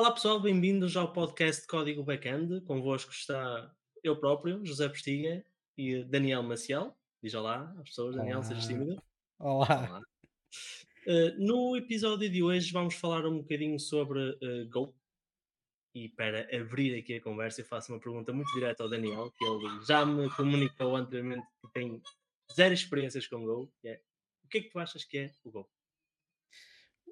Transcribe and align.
Olá 0.00 0.12
pessoal, 0.12 0.40
bem-vindos 0.40 0.96
ao 0.96 1.12
podcast 1.12 1.66
Código 1.66 2.02
Backend. 2.02 2.62
Convosco 2.62 3.12
está 3.12 3.70
eu 4.02 4.18
próprio, 4.18 4.64
José 4.64 4.88
Postinha 4.88 5.44
e 5.76 6.02
Daniel 6.04 6.42
Maciel. 6.42 6.96
Diz 7.22 7.34
olá 7.34 7.70
às 7.78 7.90
pessoas, 7.90 8.16
Daniel, 8.16 8.42
sejas 8.42 8.66
tímido. 8.66 8.98
Olá. 9.38 9.66
Olá. 9.68 10.02
Uh, 11.06 11.36
no 11.38 11.76
episódio 11.76 12.30
de 12.30 12.42
hoje 12.42 12.72
vamos 12.72 12.94
falar 12.94 13.26
um 13.26 13.42
bocadinho 13.42 13.78
sobre 13.78 14.30
uh, 14.30 14.70
Go. 14.70 14.96
E 15.94 16.08
para 16.08 16.48
abrir 16.58 16.98
aqui 16.98 17.16
a 17.16 17.22
conversa, 17.22 17.60
eu 17.60 17.66
faço 17.66 17.92
uma 17.92 18.00
pergunta 18.00 18.32
muito 18.32 18.50
direta 18.54 18.82
ao 18.82 18.88
Daniel, 18.88 19.30
que 19.32 19.44
ele 19.44 19.84
já 19.84 20.06
me 20.06 20.30
comunicou 20.30 20.96
anteriormente 20.96 21.46
que 21.60 21.72
tem 21.74 22.02
zero 22.54 22.72
experiências 22.72 23.26
com 23.26 23.44
Go. 23.44 23.70
É, 23.84 24.00
o 24.46 24.48
que 24.48 24.58
é 24.58 24.60
que 24.62 24.70
tu 24.70 24.78
achas 24.78 25.04
que 25.04 25.18
é 25.18 25.30
o 25.44 25.50
Go? 25.50 25.68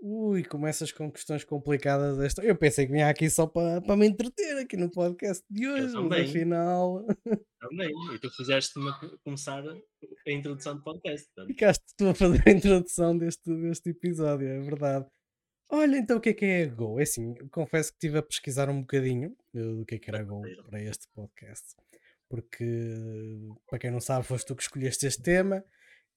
Ui, 0.00 0.44
começas 0.44 0.92
com 0.92 1.10
questões 1.10 1.44
complicadas 1.44 2.18
desta. 2.18 2.42
Eu 2.42 2.56
pensei 2.56 2.86
que 2.86 2.92
vinha 2.92 3.08
aqui 3.08 3.28
só 3.28 3.46
para 3.46 3.80
para 3.80 3.96
me 3.96 4.06
entreter 4.06 4.58
aqui 4.58 4.76
no 4.76 4.90
podcast 4.90 5.44
de 5.50 5.68
hoje, 5.68 5.94
mas 5.94 6.28
afinal 6.28 7.04
também. 7.60 7.90
E 8.14 8.18
tu 8.18 8.30
fizeste-me 8.30 8.90
começar 9.24 9.64
a 9.66 10.30
introdução 10.30 10.76
do 10.76 10.82
podcast. 10.82 11.26
portanto, 11.34 11.48
ficaste 11.48 11.84
tu 11.96 12.08
a 12.08 12.14
fazer 12.14 12.42
a 12.46 12.50
introdução 12.50 13.18
deste, 13.18 13.52
deste 13.54 13.90
episódio, 13.90 14.46
é 14.46 14.60
verdade. 14.60 15.06
Olha, 15.70 15.96
então 15.96 16.18
o 16.18 16.20
que 16.20 16.30
é 16.30 16.34
que 16.34 16.44
é 16.44 16.62
a 16.62 16.66
Go? 16.66 16.98
É 16.98 17.02
assim, 17.02 17.34
confesso 17.50 17.90
que 17.90 17.96
estive 17.96 18.18
a 18.18 18.22
pesquisar 18.22 18.70
um 18.70 18.80
bocadinho 18.80 19.36
eh, 19.54 19.60
do 19.60 19.84
que 19.84 19.96
é 19.96 19.98
que 19.98 20.08
era 20.08 20.20
a 20.20 20.24
Go 20.24 20.42
para 20.70 20.82
este 20.82 21.08
podcast, 21.14 21.74
porque 22.28 22.64
para 23.68 23.78
quem 23.78 23.90
não 23.90 24.00
sabe, 24.00 24.24
foste 24.24 24.46
tu 24.46 24.56
que 24.56 24.62
escolheste 24.62 25.06
este 25.06 25.22
tema 25.22 25.62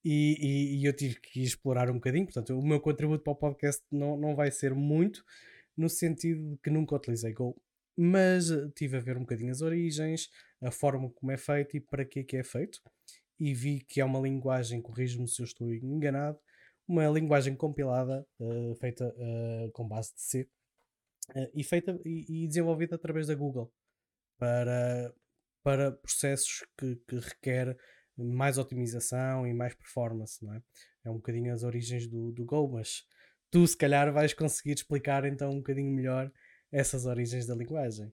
e, 0.04 0.38
e- 0.40 0.82
e 0.82 0.86
eu 0.86 0.94
tive 0.96 1.20
que 1.20 1.42
explorar 1.44 1.90
um 1.90 1.96
bocadinho. 1.96 2.26
Portanto, 2.26 2.58
o 2.58 2.66
meu 2.66 2.80
contributo 2.80 3.24
para 3.24 3.34
o 3.34 3.36
podcast 3.36 3.84
não, 3.92 4.18
não 4.18 4.36
vai 4.36 4.52
ser 4.52 4.74
muito, 4.74 5.24
no 5.78 5.90
sentido 5.90 6.52
de 6.52 6.58
que 6.58 6.70
nunca 6.70 6.96
utilizei 6.96 7.34
Go, 7.34 7.56
mas 7.98 8.52
eh, 8.52 8.70
tive 8.76 8.98
a 8.98 9.00
ver 9.00 9.18
um 9.18 9.22
bocadinho 9.22 9.52
as 9.52 9.62
origens, 9.62 10.30
a 10.62 10.72
forma 10.72 11.10
como 11.12 11.32
é 11.32 11.38
feito 11.38 11.78
e 11.78 11.80
para 11.82 12.06
que 12.06 12.20
é 12.20 12.24
que 12.24 12.38
é 12.38 12.44
feito. 12.44 12.80
E 13.40 13.54
vi 13.54 13.80
que 13.82 14.00
é 14.02 14.06
uma 14.06 14.20
linguagem, 14.20 14.82
corrijo-me 14.82 15.28
se 15.28 15.42
eu 15.42 15.46
estou 15.46 15.74
enganado, 15.74 16.40
uma 16.88 17.08
linguagem 17.10 17.56
compilada, 17.56 18.26
eh, 18.40 18.76
feita 18.80 19.14
eh, 19.18 19.70
com 19.74 19.88
base 19.88 20.14
de 20.16 20.22
C 20.22 20.50
eh, 21.36 21.52
e 21.56 21.64
feita 21.64 22.00
e, 22.06 22.44
e 22.46 22.48
desenvolvida 22.48 22.96
através 22.96 23.28
da 23.28 23.36
Google 23.36 23.72
para, 24.38 25.14
para 25.64 25.92
processos 25.92 26.66
que, 26.78 26.96
que 27.08 27.16
requer 27.20 27.78
mais 28.24 28.58
otimização 28.58 29.46
e 29.48 29.54
mais 29.54 29.74
performance, 29.74 30.44
não 30.44 30.54
é? 30.54 30.62
É 31.06 31.10
um 31.10 31.16
bocadinho 31.16 31.54
as 31.54 31.64
origens 31.64 32.08
do, 32.08 32.32
do 32.32 32.46
Go, 32.46 32.68
mas 32.68 33.04
tu 33.50 33.66
se 33.66 33.76
calhar 33.76 34.12
vais 34.14 34.34
conseguir 34.34 34.74
explicar 34.74 35.26
então 35.26 35.52
um 35.52 35.58
bocadinho 35.58 35.92
melhor 35.92 36.32
essas 36.72 37.06
origens 37.06 37.46
da 37.46 37.56
linguagem. 37.56 38.12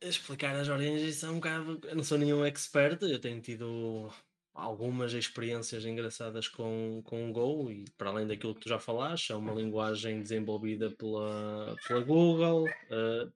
Explicar 0.00 0.54
as 0.56 0.68
origens 0.68 1.22
é 1.22 1.28
um 1.28 1.34
bocado. 1.34 1.80
Eu 1.84 1.96
não 1.96 2.04
sou 2.04 2.18
nenhum 2.18 2.44
expert, 2.44 3.02
eu 3.02 3.20
tenho 3.20 3.40
tido 3.40 4.10
algumas 4.54 5.12
experiências 5.12 5.84
engraçadas 5.84 6.48
com, 6.48 7.00
com 7.04 7.30
o 7.30 7.32
Go 7.32 7.70
e 7.70 7.84
para 7.96 8.10
além 8.10 8.26
daquilo 8.26 8.54
que 8.54 8.62
tu 8.62 8.68
já 8.68 8.78
falaste, 8.78 9.30
é 9.30 9.36
uma 9.36 9.52
linguagem 9.52 10.20
desenvolvida 10.20 10.90
pela, 10.90 11.76
pela 11.86 12.00
Google. 12.00 12.66
eh, 12.90 13.28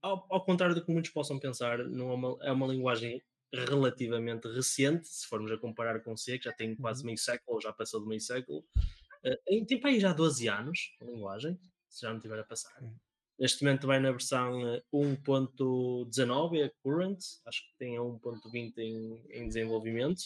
ao, 0.00 0.26
ao 0.30 0.44
contrário 0.44 0.74
do 0.74 0.84
que 0.84 0.92
muitos 0.92 1.10
possam 1.12 1.38
pensar, 1.38 1.78
não 1.78 2.10
é, 2.10 2.14
uma, 2.14 2.38
é 2.42 2.52
uma 2.52 2.66
linguagem 2.66 3.22
relativamente 3.52 4.48
recente, 4.48 5.06
se 5.08 5.26
formos 5.26 5.50
a 5.52 5.58
comparar 5.58 6.00
com 6.00 6.16
C, 6.16 6.38
que 6.38 6.44
já 6.44 6.52
tem 6.52 6.74
quase 6.74 7.00
Uhum. 7.02 7.06
meio 7.06 7.18
século, 7.18 7.56
ou 7.56 7.60
já 7.60 7.72
passou 7.72 8.00
de 8.00 8.06
meio 8.08 8.20
século. 8.20 8.64
Eh, 9.24 9.64
tem, 9.66 9.80
para 9.80 9.90
aí 9.90 10.00
já 10.00 10.12
12 10.12 10.48
anos 10.48 10.94
a 11.00 11.04
linguagem, 11.04 11.58
se 11.88 12.02
já 12.02 12.10
não 12.10 12.16
estiver 12.16 12.38
a 12.38 12.44
passar. 12.44 12.72
Neste 13.38 13.64
momento 13.64 13.86
vai 13.86 14.00
na 14.00 14.10
versão 14.10 14.74
eh, 14.74 14.82
1.19, 14.92 16.62
é 16.62 16.72
current, 16.82 17.18
acho 17.46 17.62
que 17.62 17.76
tem 17.78 17.96
a 17.96 18.00
1.20 18.00 18.78
em, 18.78 19.22
em 19.30 19.46
desenvolvimento. 19.48 20.22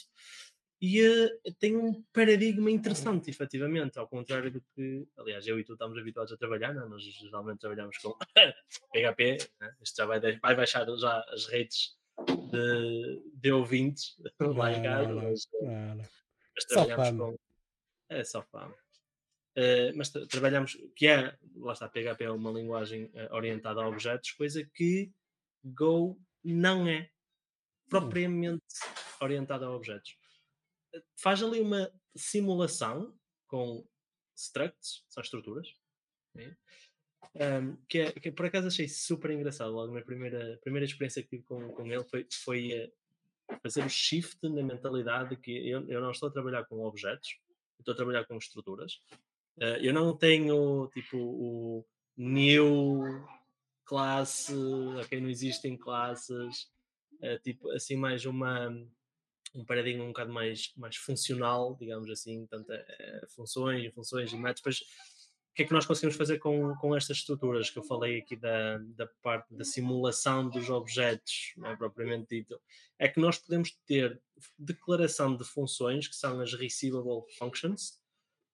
E 0.81 1.01
eh, 1.01 1.31
tem 1.59 1.77
um 1.77 2.03
paradigma 2.13 2.71
interessante, 2.71 3.31
efetivamente, 3.31 3.99
ao 3.99 4.07
contrário 4.07 4.51
do 4.53 4.61
que, 4.75 5.09
aliás, 5.17 5.47
eu 5.47 5.59
e 5.59 5.65
tu 5.65 5.73
estamos 5.73 5.99
habituados 5.99 6.33
a 6.33 6.37
trabalhar, 6.37 6.75
não? 6.75 6.85
é? 6.85 6.89
nós 6.89 7.03
geralmente 7.03 7.61
trabalhamos 7.61 7.97
com 7.99 8.15
PHP, 8.93 9.39
né? 9.61 9.75
isto 9.83 9.97
já 9.97 10.07
vai, 10.07 10.21
vai 10.21 10.55
baixar 10.55 10.87
já 10.99 11.25
as 11.31 11.47
redes 11.47 11.97
de, 12.51 13.23
de 13.35 13.53
ouvintes 13.53 14.17
lá 14.41 14.73
em 14.73 14.77
Não, 14.77 14.83
casa, 14.83 15.09
não, 15.09 15.15
não, 15.15 15.23
mas, 15.31 15.49
eh, 15.55 15.95
mas 15.97 16.65
Só 16.65 16.69
trabalhamos 16.69 17.09
fama. 17.09 17.25
com. 17.33 17.39
É 18.09 18.25
só 18.25 18.43
fama. 18.43 18.75
Eh, 19.57 19.93
mas 19.93 20.11
tra- 20.11 20.27
trabalhamos, 20.27 20.77
que 20.95 21.07
é, 21.07 21.37
lá 21.57 21.73
está, 21.73 21.89
PHP 21.89 22.25
é 22.25 22.31
uma 22.31 22.51
linguagem 22.51 23.11
eh, 23.15 23.29
orientada 23.33 23.81
a 23.83 23.89
objetos, 23.89 24.31
coisa 24.33 24.65
que 24.75 25.13
Go 25.65 26.19
não 26.45 26.87
é 26.87 27.11
Hum. 27.87 27.89
propriamente 27.89 28.65
orientada 29.21 29.67
a 29.67 29.71
objetos. 29.71 30.19
Eh, 30.95 31.03
Faz 31.17 31.43
ali 31.43 31.61
uma 31.61 31.91
simulação 32.15 33.19
com 33.47 33.87
structs, 34.37 35.05
são 35.09 35.23
estruturas, 35.23 35.69
né? 36.35 36.57
Um, 37.39 37.77
que, 37.87 37.99
é, 37.99 38.13
que 38.13 38.33
por 38.33 38.47
acaso 38.47 38.69
achei 38.69 38.89
super 38.89 39.31
engraçado. 39.31 39.71
Logo 39.71 39.93
na 39.93 40.01
primeira, 40.01 40.59
primeira 40.63 40.87
experiência 40.87 41.23
que 41.23 41.29
tive 41.29 41.43
com, 41.43 41.69
com 41.69 41.87
ele 41.87 42.05
foi, 42.05 42.27
foi 42.33 42.73
eh, 42.73 42.91
fazer 43.63 43.85
o 43.85 43.91
shift 43.91 44.39
na 44.49 44.63
mentalidade 44.63 45.31
de 45.31 45.37
que 45.37 45.69
eu, 45.69 45.87
eu 45.87 46.01
não 46.01 46.11
estou 46.11 46.31
a 46.31 46.33
trabalhar 46.33 46.65
com 46.65 46.83
objetos, 46.83 47.39
estou 47.79 47.93
a 47.93 47.97
trabalhar 47.97 48.25
com 48.25 48.39
estruturas. 48.39 49.03
Eh, 49.61 49.81
eu 49.83 49.93
não 49.93 50.17
tenho 50.17 50.89
tipo 50.95 51.19
o 51.19 51.85
new 52.17 53.03
classe, 53.85 54.55
ok, 54.99 55.21
não 55.21 55.29
existem 55.29 55.77
classes, 55.77 56.71
eh, 57.21 57.39
tipo 57.39 57.71
assim 57.73 57.97
mais 57.97 58.25
uma 58.25 58.71
um 59.55 59.65
paradigma 59.65 60.05
um 60.05 60.09
bocado 60.09 60.33
mais, 60.33 60.73
mais 60.77 60.97
funcional, 60.97 61.77
digamos 61.79 62.11
assim, 62.11 62.47
tanto 62.47 62.73
funções, 63.29 63.93
funções 63.95 64.33
e 64.33 64.37
métodos. 64.37 64.85
Que 65.57 65.63
é 65.63 65.67
que 65.67 65.73
nós 65.73 65.87
conseguimos 65.87 66.17
fazer 66.17 66.39
com, 66.39 66.75
com 66.77 66.95
estas 66.95 67.17
estruturas 67.17 67.71
que 67.71 67.79
eu 67.79 67.83
falei 67.83 68.19
aqui 68.19 68.37
da, 68.37 68.77
da 68.79 69.07
parte 69.23 69.55
da 69.55 69.65
simulação 69.65 70.51
dos 70.51 70.69
objetos, 70.69 71.55
é 71.65 71.75
propriamente 71.75 72.27
dito? 72.29 72.61
É 72.99 73.09
que 73.09 73.19
nós 73.19 73.39
podemos 73.39 73.71
ter 73.87 74.21
declaração 74.59 75.35
de 75.35 75.45
funções, 75.45 76.07
que 76.09 76.15
são 76.15 76.41
as 76.41 76.53
receivable 76.53 77.23
functions, 77.39 77.99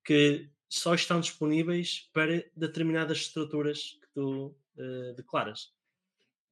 que 0.05 0.49
só 0.69 0.95
estão 0.95 1.19
disponíveis 1.19 2.09
para 2.13 2.43
determinadas 2.55 3.17
estruturas 3.17 3.97
que 4.01 4.07
tu 4.13 4.55
eh, 4.77 5.13
declaras. 5.15 5.73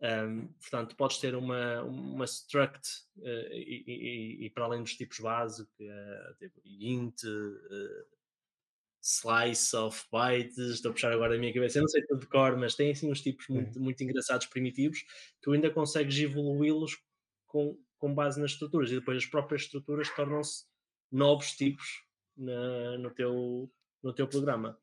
Um, 0.02 0.48
portanto, 0.60 0.96
podes 0.96 1.18
ter 1.20 1.34
uma, 1.36 1.82
uma 1.84 2.26
struct 2.26 2.90
eh, 3.24 3.50
e, 3.54 3.84
e- 3.88 4.46
e- 4.46 4.50
para 4.50 4.66
além 4.66 4.82
dos 4.82 4.96
tipos 4.96 5.20
base, 5.20 5.66
é 5.80 6.34
tipo 6.40 6.60
int, 6.66 7.24
eh, 7.24 8.06
slice 9.02 9.76
of 9.76 10.06
bytes, 10.12 10.58
estou 10.58 10.92
a 10.92 10.94
puxar 10.94 11.12
agora 11.14 11.36
a 11.36 11.38
minha 11.40 11.54
cabeça, 11.54 11.80
eu 11.80 11.82
não 11.82 11.90
sei 11.90 12.06
tudo 12.06 12.20
de 12.22 12.28
cor, 12.28 12.58
mas 12.58 12.76
tem 12.76 12.92
assim 12.92 13.12
uns 13.12 13.22
tipos 13.22 13.48
muito, 13.50 13.80
muito 13.82 14.04
engraçados, 14.04 14.48
primitivos, 14.48 15.00
tu 15.42 15.52
ainda 15.54 15.70
consegues 15.72 16.18
evoluí-los 16.20 16.98
com, 17.48 17.78
com 17.98 18.14
base 18.14 18.40
nas 18.40 18.52
estruturas 18.52 18.92
e 18.92 18.96
depois 19.00 19.18
as 19.18 19.26
próprias 19.26 19.64
estruturas 19.64 20.10
tornam-se 20.16 20.66
novos 21.12 21.52
tipos 21.54 22.04
na- 22.38 22.98
no, 22.98 23.12
teu, 23.14 23.72
no 24.04 24.14
teu 24.14 24.28
programa. 24.28 24.78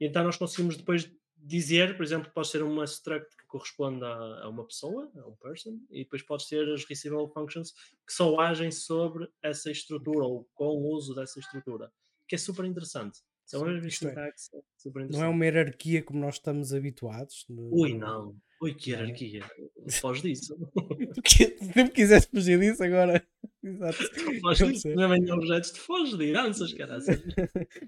E 0.00 0.06
então 0.06 0.24
nós 0.24 0.36
conseguimos 0.36 0.76
depois 0.76 1.10
dizer, 1.36 1.96
por 1.96 2.02
exemplo, 2.02 2.32
pode 2.32 2.48
ser 2.48 2.62
uma 2.62 2.84
struct 2.84 3.36
que 3.36 3.46
corresponde 3.46 4.04
a, 4.04 4.42
a 4.44 4.48
uma 4.48 4.66
pessoa, 4.66 5.10
a 5.16 5.28
um 5.28 5.36
person, 5.36 5.78
e 5.90 6.02
depois 6.02 6.22
pode 6.22 6.48
ter 6.48 6.68
as 6.72 6.84
receivable 6.84 7.32
functions 7.32 7.72
que 8.06 8.12
só 8.12 8.38
agem 8.40 8.70
sobre 8.72 9.28
essa 9.42 9.70
estrutura 9.70 10.24
ou 10.24 10.48
com 10.54 10.66
o 10.66 10.92
uso 10.94 11.14
dessa 11.14 11.38
estrutura, 11.38 11.92
que 12.26 12.34
é 12.34 12.38
super 12.38 12.64
interessante. 12.64 13.20
É 13.52 13.56
uma 13.58 13.66
Sim, 13.66 13.80
vez 13.80 13.92
isto 13.94 14.06
é, 14.06 14.10
sintaxe 14.10 14.50
super 14.76 15.08
não 15.10 15.22
é 15.22 15.28
uma 15.28 15.44
hierarquia 15.44 16.02
como 16.02 16.18
nós 16.20 16.34
estamos 16.34 16.72
habituados. 16.74 17.46
no- 17.48 17.70
Ui, 17.74 17.94
não. 17.96 18.36
Ui, 18.60 18.74
que 18.74 18.92
é? 18.92 18.98
hierarquia. 18.98 19.40
Foge 20.02 20.22
disso. 20.22 20.54
Tu 21.14 21.22
que- 21.22 21.56
sempre 21.58 21.90
quiseste 21.90 22.30
fugir 22.30 22.58
disso 22.60 22.82
agora. 22.84 23.26
Exato. 23.62 23.98
Foge 24.40 24.72
disso. 24.72 24.88
Não 24.90 25.12
é 25.14 25.32
objetos 25.32 25.72
de 25.72 25.80
foge 25.80 26.16
de 26.16 26.24
heranças, 26.26 26.72
caraças. 26.74 27.20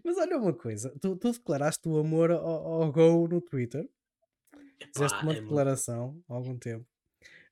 Mas 0.04 0.16
olha 0.16 0.38
uma 0.38 0.52
coisa, 0.52 0.90
tu, 1.00 1.16
tu 1.16 1.32
declaraste 1.32 1.88
o 1.88 1.98
amor 1.98 2.30
ao, 2.30 2.82
ao 2.82 2.92
Go 2.92 3.28
no 3.28 3.40
Twitter, 3.40 3.88
fizeste 4.94 5.22
uma 5.22 5.32
é 5.32 5.40
declaração 5.40 6.22
há 6.28 6.34
algum 6.34 6.56
tempo. 6.56 6.86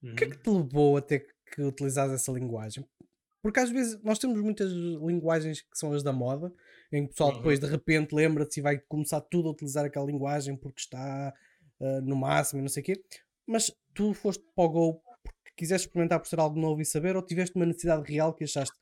O 0.03 0.15
que 0.15 0.25
é 0.25 0.31
que 0.31 0.49
Uhum. 0.49 0.63
te 0.63 0.63
levou 0.69 0.97
a 0.97 1.01
ter 1.03 1.27
que 1.53 1.63
utilizar 1.63 2.09
essa 2.11 2.31
linguagem? 2.33 2.85
Porque 3.43 3.61
às 3.61 3.71
vezes 3.71 4.01
nós 4.03 4.19
temos 4.19 4.41
muitas 4.41 4.71
linguagens 4.73 5.61
que 5.61 5.77
são 5.79 5.93
as 5.93 6.03
da 6.03 6.13
moda, 6.13 6.53
em 6.93 7.02
que 7.05 7.06
o 7.06 7.08
pessoal 7.11 7.31
Uhum. 7.31 7.37
depois 7.37 7.61
de 7.61 7.67
repente 7.67 8.14
lembra-se 8.14 8.61
e 8.61 8.62
vai 8.62 8.79
começar 8.79 9.20
tudo 9.20 9.49
a 9.49 9.52
utilizar 9.52 9.85
aquela 9.85 10.06
linguagem 10.06 10.56
porque 10.56 10.81
está 10.81 11.32
ah, 11.81 12.00
no 12.02 12.17
máximo 12.17 12.61
e 12.61 12.62
não 12.62 12.69
sei 12.69 12.82
o 12.82 12.87
quê. 12.87 13.02
Mas 13.46 13.70
tu 13.94 14.12
foste 14.14 14.44
para 14.55 14.64
o 14.64 14.69
Go 14.69 15.02
porque 15.23 15.52
quiseste 15.56 15.87
experimentar 15.88 16.20
por 16.20 16.26
ser 16.29 16.38
algo 16.40 16.58
novo 16.58 16.81
e 16.81 16.85
saber, 16.85 17.17
ou 17.17 17.23
tiveste 17.23 17.56
uma 17.56 17.67
necessidade 17.67 18.11
real 18.11 18.32
que 18.35 18.44
achaste 18.44 18.76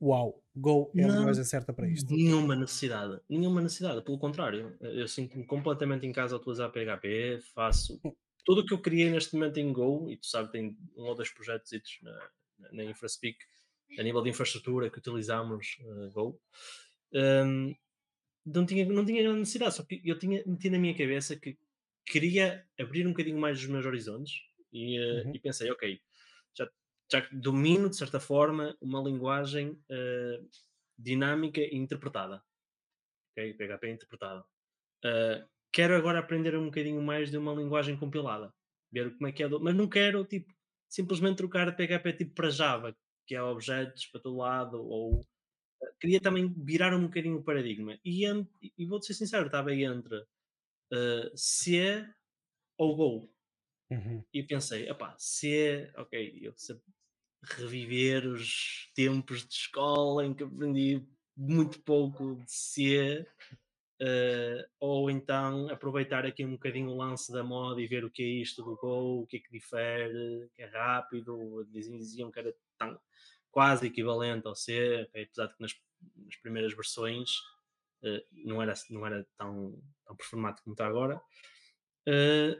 uau, 0.00 0.40
Go 0.56 0.92
é 0.96 1.04
a 1.04 1.08
linguagem 1.08 1.44
certa 1.44 1.72
para 1.72 1.88
isto. 1.88 2.12
nenhuma 2.14 2.54
necessidade. 2.54 3.20
Nenhuma 3.28 3.60
necessidade. 3.60 4.02
Pelo 4.02 4.18
contrário, 4.18 4.76
eu 4.80 5.08
sinto-me 5.08 5.44
completamente 5.44 6.06
em 6.06 6.12
casa 6.12 6.36
a 6.36 6.38
utilizar 6.38 6.70
PHP, 6.70 7.40
faço 7.54 8.00
tudo 8.44 8.60
o 8.60 8.64
que 8.66 8.72
eu 8.74 8.80
criei 8.80 9.10
neste 9.10 9.34
momento 9.34 9.58
em 9.58 9.72
Go, 9.72 10.08
e 10.10 10.16
tu 10.16 10.26
sabes, 10.26 10.50
tem 10.52 10.76
um 10.96 11.02
ou 11.04 11.14
dois 11.14 11.30
projetos 11.30 11.70
na, 12.02 12.12
na, 12.58 12.72
na 12.72 12.84
InfraSpeak, 12.84 13.36
a 13.98 14.02
nível 14.02 14.22
de 14.22 14.30
infraestrutura 14.30 14.88
que 14.90 14.98
utilizamos 14.98 15.78
uh, 15.82 16.10
Go. 16.12 16.40
Um, 17.12 17.74
não 18.44 18.64
tinha, 18.64 18.84
não 18.86 19.04
tinha 19.04 19.22
grande 19.22 19.40
necessidade, 19.40 19.74
só 19.74 19.82
que 19.84 20.00
eu 20.04 20.18
tinha, 20.18 20.42
meti 20.46 20.70
na 20.70 20.78
minha 20.78 20.96
cabeça 20.96 21.36
que 21.36 21.58
queria 22.06 22.66
abrir 22.78 23.06
um 23.06 23.10
bocadinho 23.10 23.38
mais 23.38 23.58
os 23.58 23.66
meus 23.66 23.84
horizontes 23.84 24.40
e, 24.72 24.98
uh, 24.98 25.26
uhum. 25.26 25.34
e 25.34 25.38
pensei, 25.38 25.70
ok, 25.70 26.00
já, 26.56 26.70
já 27.10 27.28
domino 27.32 27.90
de 27.90 27.96
certa 27.96 28.18
forma 28.18 28.76
uma 28.80 29.00
linguagem 29.02 29.70
uh, 29.70 30.48
dinâmica 30.98 31.60
e 31.60 31.76
interpretada. 31.76 32.42
Ok, 33.32 33.54
PHP 33.54 33.90
interpretada. 33.90 34.44
Uh, 35.04 35.46
quero 35.72 35.94
agora 35.94 36.18
aprender 36.18 36.56
um 36.56 36.66
bocadinho 36.66 37.00
mais 37.02 37.30
de 37.30 37.36
uma 37.36 37.52
linguagem 37.52 37.96
compilada, 37.96 38.52
ver 38.90 39.14
como 39.14 39.28
é 39.28 39.32
que 39.32 39.42
é, 39.42 39.48
do... 39.48 39.60
mas 39.60 39.74
não 39.74 39.88
quero 39.88 40.24
tipo 40.24 40.52
simplesmente 40.88 41.36
trocar 41.36 41.76
PHP 41.76 42.12
tipo 42.14 42.34
para 42.34 42.50
Java, 42.50 42.96
que 43.26 43.34
é 43.34 43.42
objetos 43.42 44.06
para 44.06 44.22
todo 44.22 44.38
lado 44.38 44.82
ou 44.82 45.20
queria 46.00 46.20
também 46.20 46.52
virar 46.56 46.94
um 46.94 47.02
bocadinho 47.02 47.38
o 47.38 47.42
paradigma. 47.42 47.98
E, 48.04 48.24
e 48.76 48.86
vou-te 48.86 49.06
ser 49.06 49.14
sincero, 49.14 49.46
estava 49.46 49.70
aí 49.70 49.84
entre 49.84 50.16
uh, 50.16 51.30
C 51.34 52.06
ou 52.76 52.96
Go. 52.96 53.34
Uhum. 53.90 54.22
E 54.32 54.42
pensei, 54.42 54.88
epá, 54.88 55.14
C, 55.18 55.90
ok, 55.96 56.40
eu 56.42 56.52
sei 56.56 56.76
reviver 57.42 58.26
os 58.26 58.90
tempos 58.94 59.46
de 59.46 59.54
escola 59.54 60.26
em 60.26 60.34
que 60.34 60.42
aprendi 60.42 61.06
muito 61.36 61.80
pouco 61.82 62.36
de 62.36 62.50
C, 62.50 63.26
uh, 64.02 64.68
ou 64.80 65.10
então 65.10 65.68
aproveitar 65.70 66.26
aqui 66.26 66.44
um 66.44 66.52
bocadinho 66.52 66.90
o 66.90 66.96
lance 66.96 67.32
da 67.32 67.44
moda 67.44 67.80
e 67.80 67.86
ver 67.86 68.04
o 68.04 68.10
que 68.10 68.22
é 68.22 68.26
isto 68.26 68.62
do 68.62 68.76
Go, 68.76 69.22
o 69.22 69.26
que 69.26 69.36
é 69.36 69.40
que 69.40 69.52
difere, 69.52 70.48
que 70.54 70.62
é 70.62 70.66
rápido, 70.66 71.64
diziam 71.70 72.30
que 72.30 72.40
era 72.40 72.54
tão, 72.76 72.98
quase 73.58 73.88
equivalente 73.88 74.46
ao 74.46 74.54
C, 74.54 75.02
okay? 75.08 75.24
apesar 75.24 75.46
de 75.48 75.56
que 75.56 75.62
nas, 75.62 75.72
nas 76.16 76.36
primeiras 76.36 76.72
versões 76.76 77.28
uh, 78.04 78.22
não, 78.44 78.62
era, 78.62 78.72
não 78.88 79.04
era 79.04 79.26
tão, 79.36 79.82
tão 80.06 80.14
performático 80.14 80.62
como 80.62 80.74
está 80.74 80.86
agora. 80.86 81.20
Uh, 82.08 82.54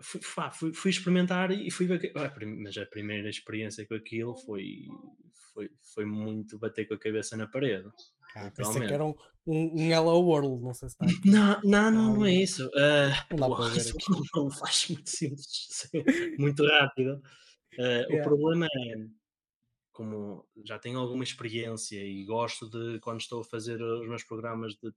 fui, 0.00 0.20
fui, 0.22 0.72
fui, 0.72 0.90
experimentar 0.90 1.50
e 1.50 1.70
fui 1.70 1.84
ver. 1.84 2.10
Mas 2.56 2.74
a 2.78 2.86
primeira 2.86 3.28
experiência 3.28 3.86
com 3.86 3.92
aquilo 3.92 4.34
foi, 4.34 4.86
foi, 5.52 5.70
foi 5.92 6.06
muito 6.06 6.58
bater 6.58 6.88
com 6.88 6.94
a 6.94 6.98
cabeça 6.98 7.36
na 7.36 7.46
parede. 7.46 7.90
Ah, 8.34 8.50
pensei 8.50 8.86
que 8.86 8.94
era 8.94 9.04
um, 9.04 9.14
um, 9.46 9.74
um 9.74 9.90
Hello 9.92 10.22
World, 10.22 10.64
não 10.64 10.72
sei 10.72 10.88
se 10.88 10.94
está 10.94 11.04
aqui. 11.04 11.28
Não, 11.28 11.60
não, 11.64 11.90
não, 11.90 12.14
não 12.14 12.24
é 12.24 12.32
isso. 12.32 12.66
Uh, 12.68 13.36
não 13.36 13.54
ver 13.56 13.76
aqui. 13.92 14.30
Não 14.34 14.50
faz 14.50 14.88
muito 14.88 15.04
simples, 15.10 15.90
muito 16.38 16.66
rápido. 16.66 17.20
Uh, 17.74 17.82
yeah. 17.82 18.14
O 18.14 18.22
problema 18.22 18.66
é 18.66 19.19
como 20.00 20.48
já 20.64 20.78
tenho 20.78 20.98
alguma 20.98 21.22
experiência 21.22 22.02
e 22.02 22.24
gosto 22.24 22.70
de, 22.70 22.98
quando 23.00 23.20
estou 23.20 23.42
a 23.42 23.44
fazer 23.44 23.82
os 23.82 24.08
meus 24.08 24.24
programas, 24.24 24.72
de 24.72 24.90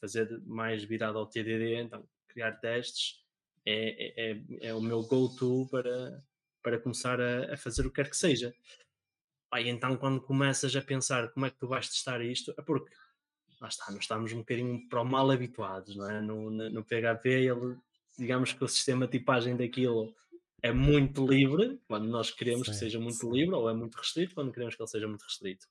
fazer 0.00 0.40
mais 0.46 0.84
virado 0.84 1.18
ao 1.18 1.26
TDD, 1.26 1.74
então 1.74 2.08
criar 2.28 2.52
testes 2.52 3.20
é, 3.66 4.30
é, 4.30 4.30
é, 4.30 4.68
é 4.68 4.74
o 4.74 4.80
meu 4.80 5.02
go-to 5.02 5.66
para, 5.68 6.22
para 6.62 6.78
começar 6.78 7.20
a, 7.20 7.52
a, 7.52 7.56
fazer 7.56 7.84
o 7.84 7.90
que 7.90 7.96
quer 7.96 8.08
que 8.08 8.16
seja. 8.16 8.54
Aí 9.50 9.68
então, 9.68 9.96
quando 9.96 10.20
começas 10.20 10.76
a 10.76 10.82
pensar 10.82 11.32
como 11.32 11.44
é 11.44 11.50
que 11.50 11.58
tu 11.58 11.66
vais 11.66 11.88
testar 11.88 12.22
isto, 12.22 12.54
é 12.56 12.62
porque 12.62 12.94
lá 13.60 13.66
está, 13.66 13.90
nós 13.90 14.02
estamos 14.02 14.32
um 14.32 14.38
bocadinho 14.38 14.88
para 14.88 15.02
o 15.02 15.04
mal 15.04 15.28
habituados, 15.32 15.96
não 15.96 16.08
é? 16.08 16.20
No, 16.20 16.48
no, 16.48 16.70
no 16.70 16.84
PHP, 16.84 17.28
ele, 17.28 17.76
digamos 18.16 18.52
que 18.52 18.62
o 18.62 18.68
sistema 18.68 19.04
de 19.04 19.18
tipagem 19.18 19.56
daquilo 19.56 20.14
é 20.62 20.72
muito 20.72 21.26
livre, 21.26 21.80
quando 21.86 22.08
nós 22.08 22.30
queremos 22.30 22.66
sim, 22.66 22.72
que 22.72 22.78
seja 22.78 22.98
muito 22.98 23.18
sim. 23.18 23.30
livre, 23.30 23.54
ou 23.54 23.70
é 23.70 23.74
muito 23.74 23.96
restrito, 23.96 24.34
quando 24.34 24.52
queremos 24.52 24.74
que 24.74 24.82
ele 24.82 24.88
seja 24.88 25.06
muito 25.06 25.22
restrito. 25.22 25.66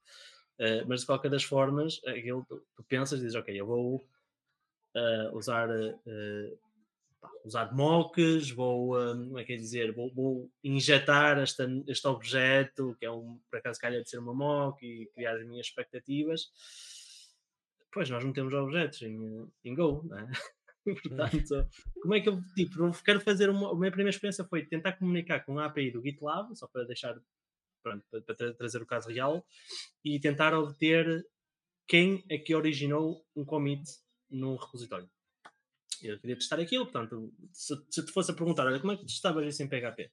Uh, 0.60 0.88
mas 0.88 1.02
de 1.02 1.06
qualquer 1.06 1.30
das 1.30 1.44
formas, 1.44 2.02
aquilo, 2.06 2.46
tu, 2.46 2.84
pensas 2.88 3.20
e 3.20 3.24
dizes, 3.24 3.36
ok, 3.36 3.60
eu 3.60 3.66
vou 3.66 3.98
uh, 4.96 5.38
usar, 5.38 5.70
uh, 5.70 6.60
usar 7.44 7.74
mocks, 7.74 8.50
vou, 8.52 8.94
como 8.94 9.38
é 9.38 9.44
que 9.44 9.54
é 9.54 9.58
dizer, 9.58 9.94
vou, 9.94 10.12
vou 10.14 10.52
injetar 10.64 11.38
esta, 11.38 11.68
este 11.88 12.08
objeto, 12.08 12.96
que 12.98 13.06
é 13.06 13.12
um, 13.12 13.40
por 13.52 13.60
acaso 13.60 13.80
calha 13.80 14.02
de 14.02 14.10
ser 14.10 14.20
uma 14.20 14.34
mock, 14.34 14.84
e 14.86 15.08
criar 15.08 15.36
as 15.36 15.46
minhas 15.46 15.68
expectativas. 15.68 16.50
Pois 17.92 18.10
nós 18.10 18.24
não 18.24 18.34
temos 18.34 18.54
objetos 18.54 19.02
em, 19.02 19.48
em 19.64 19.76
Go, 19.76 20.04
não 20.06 20.18
é? 20.18 20.28
Portanto, 21.04 21.70
como 22.02 22.16
é 22.16 22.22
que 22.22 22.30
eu 22.30 22.42
tipo, 22.56 23.04
quero 23.04 23.20
fazer 23.20 23.50
uma. 23.50 23.72
A 23.72 23.76
minha 23.76 23.92
primeira 23.92 24.10
experiência 24.10 24.44
foi 24.46 24.66
tentar 24.66 24.94
comunicar 24.94 25.44
com 25.46 25.60
a 25.60 25.66
API 25.66 25.92
do 25.92 26.02
GitLab, 26.02 26.56
só 26.56 26.68
para 26.68 26.86
deixar 26.86 27.20
pronto, 27.84 28.06
para, 28.10 28.54
trazer 28.54 28.82
o 28.82 28.86
caso 28.86 29.10
real, 29.10 29.46
e 30.04 30.20
tentar 30.20 30.54
obter 30.54 31.26
quem 31.88 32.24
é 32.30 32.38
que 32.38 32.56
originou 32.56 33.26
um 33.36 33.46
commit 33.46 33.84
no 34.30 34.56
repositório. 34.56 35.10
Eu 36.02 36.20
queria 36.20 36.36
testar 36.36 36.60
aquilo, 36.60 36.86
portanto, 36.86 37.34
se, 37.52 37.76
se 37.90 38.06
te 38.06 38.12
fosse 38.12 38.32
a 38.32 38.34
perguntar, 38.34 38.68
olha, 38.68 38.80
como 38.80 38.92
é 38.92 38.98
que 38.98 39.06
testavas 39.06 39.48
isso 39.48 39.64
em 39.64 39.68
PHP? 39.68 40.12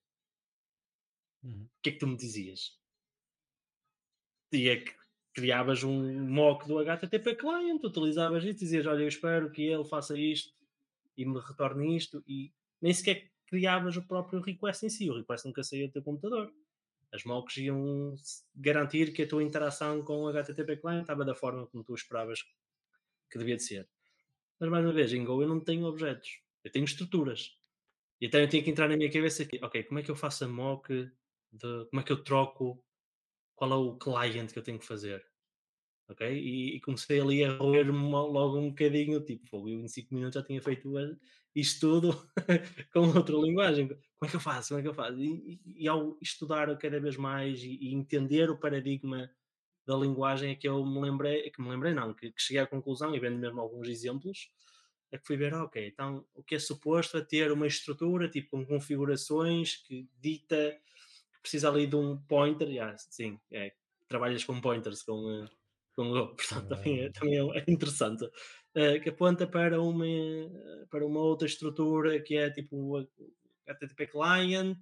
Uhum. 1.43 1.65
O 1.65 1.83
que 1.83 1.91
é 1.91 1.93
que 1.93 1.99
tu 1.99 2.07
me 2.07 2.17
dizias? 2.17 2.79
E 4.53 4.69
é 4.69 4.81
que 4.81 4.95
criavas 5.35 5.83
um 5.83 6.29
mock 6.29 6.67
do 6.67 6.79
HTTP 6.79 7.35
client, 7.35 7.83
utilizavas 7.83 8.45
isso, 8.45 8.61
dizias, 8.61 8.87
olha, 8.87 9.03
eu 9.03 9.09
espero 9.09 9.51
que 9.51 9.63
ele 9.63 9.85
faça 9.85 10.17
isto 10.17 10.55
e 11.17 11.25
me 11.25 11.41
retorne 11.41 11.97
isto 11.97 12.23
e 12.27 12.53
nem 12.81 12.93
sequer 12.93 13.31
criavas 13.47 13.97
o 13.97 14.07
próprio 14.07 14.41
request 14.41 14.85
em 14.85 14.89
si, 14.89 15.11
o 15.11 15.17
request 15.17 15.47
nunca 15.47 15.63
saía 15.63 15.87
do 15.87 15.93
teu 15.93 16.03
computador. 16.03 16.53
As 17.13 17.25
mocks 17.25 17.57
iam 17.59 18.17
garantir 18.55 19.13
que 19.13 19.23
a 19.23 19.29
tua 19.29 19.43
interação 19.43 20.03
com 20.03 20.25
o 20.25 20.29
HTTP 20.29 20.79
client 20.79 21.03
estava 21.03 21.25
da 21.25 21.35
forma 21.35 21.67
como 21.69 21.85
tu 21.85 21.95
esperavas 21.95 22.43
que 23.31 23.39
devia 23.39 23.57
de 23.57 23.63
ser. 23.63 23.89
Mas 24.59 24.71
mais 24.71 24.85
uma 24.85 24.93
vez, 24.93 25.13
em 25.13 25.25
Go 25.25 25.43
eu 25.43 25.49
não 25.49 25.61
tenho 25.61 25.85
objetos, 25.87 26.41
eu 26.65 26.73
tenho 26.73 26.85
estruturas. 26.85 27.57
E 28.21 28.27
então 28.27 28.41
eu 28.41 28.49
tinha 28.49 28.63
que 28.63 28.71
entrar 28.71 28.89
na 28.89 28.97
minha 28.97 29.11
cabeça 29.11 29.43
aqui, 29.43 29.59
ok, 29.63 29.85
como 29.85 30.01
é 30.01 30.03
que 30.03 30.11
eu 30.11 30.17
faço 30.17 30.45
a 30.45 30.49
mock, 30.49 30.89
de, 31.53 31.85
como 31.91 32.01
é 32.01 32.03
que 32.03 32.13
eu 32.13 32.23
troco, 32.23 32.83
qual 33.55 33.73
é 33.73 33.77
o 33.77 33.97
client 33.97 34.53
que 34.53 34.59
eu 34.59 34.63
tenho 34.63 34.79
que 34.79 34.87
fazer? 34.87 35.25
Ok? 36.09 36.27
E, 36.31 36.77
e 36.77 36.81
comecei 36.81 37.21
ali 37.21 37.45
a 37.45 37.57
roer-me 37.57 38.11
logo 38.11 38.59
um 38.59 38.71
bocadinho, 38.71 39.21
tipo, 39.21 39.69
eu 39.69 39.81
em 39.81 39.89
5 39.89 40.15
minutos 40.15 40.35
já 40.35 40.43
tinha 40.43 40.61
feito 40.63 40.91
isto 41.55 41.81
tudo 41.81 42.29
com 42.93 43.01
outra 43.17 43.37
linguagem. 43.37 43.89
Como 43.89 44.01
é 44.25 44.29
que 44.29 44.37
eu 44.37 44.41
faço? 44.41 44.69
Como 44.69 44.81
é 44.81 44.83
que 44.83 44.89
eu 44.89 44.95
faço? 44.95 45.21
E, 45.21 45.61
e, 45.65 45.89
ao 45.89 46.19
estudar 46.21 46.77
cada 46.79 47.01
vez 47.01 47.17
mais 47.17 47.63
e, 47.63 47.95
entender 47.95 48.51
o 48.51 48.59
paradigma 48.59 49.31
da 49.87 49.97
linguagem 49.97 50.51
é 50.51 50.55
que 50.55 50.67
eu 50.67 50.85
me 50.85 51.01
lembrei, 51.01 51.51
que 51.51 51.61
me 51.61 51.69
lembrei 51.69 51.93
não, 51.93 52.15
que, 52.15 52.33
que 52.33 52.43
cheguei 52.43 52.63
à 52.63 52.67
conclusão 52.67 53.15
e 53.15 53.21
vendo 53.21 53.39
mesmo 53.39 53.61
alguns 53.61 53.87
exemplos, 53.89 54.51
é 55.13 55.19
que 55.19 55.27
fui 55.27 55.37
ver, 55.37 55.55
ok, 55.55 55.87
então 55.87 56.27
o 56.35 56.43
que 56.43 56.55
é 56.55 56.59
suposto 56.59 57.19
é 57.19 57.21
ter 57.21 57.53
uma 57.53 57.67
estrutura 57.67 58.29
tipo 58.29 58.51
com 58.51 58.67
configurações 58.67 59.77
que 59.77 60.09
dita 60.19 60.77
que 61.35 61.41
precisa 61.43 61.69
ali 61.69 61.87
de 61.87 61.95
um 61.95 62.17
pointer, 62.17 62.69
yeah, 62.69 62.97
sim, 62.97 63.39
é, 63.53 63.75
trabalhas 64.09 64.43
com 64.43 64.61
pointers, 64.61 65.03
com, 65.03 65.47
com 65.95 66.11
Go, 66.11 66.35
portanto 66.37 66.69
também 66.69 67.01
é, 67.01 67.11
também 67.11 67.39
é 67.39 67.65
interessante, 67.69 68.25
uh, 68.25 69.01
que 69.03 69.09
aponta 69.09 69.47
para 69.47 69.81
uma, 69.81 70.05
para 70.91 71.07
uma 71.07 71.21
outra 71.21 71.47
estrutura 71.47 72.21
que 72.21 72.37
é 72.37 72.51
tipo 72.51 72.77
o 72.77 73.09
HTTP 73.67 74.09
client 74.09 74.79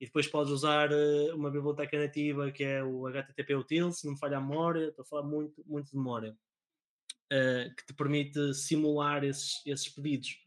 e 0.00 0.06
depois 0.06 0.26
podes 0.26 0.52
usar 0.52 0.90
uh, 0.90 1.34
uma 1.34 1.50
biblioteca 1.50 1.98
nativa 1.98 2.50
que 2.50 2.64
é 2.64 2.82
o 2.82 3.06
HTTP 3.06 3.54
util, 3.54 3.92
se 3.92 4.04
não 4.04 4.14
me 4.14 4.18
falha 4.18 4.38
a 4.38 4.40
memória, 4.40 4.88
estou 4.88 5.02
a 5.02 5.06
falar 5.06 5.22
muito, 5.22 5.62
muito 5.66 5.90
de 5.90 5.96
memória, 5.96 6.32
uh, 6.32 7.74
que 7.76 7.86
te 7.86 7.94
permite 7.94 8.54
simular 8.54 9.24
esses, 9.24 9.60
esses 9.66 9.88
pedidos. 9.88 10.38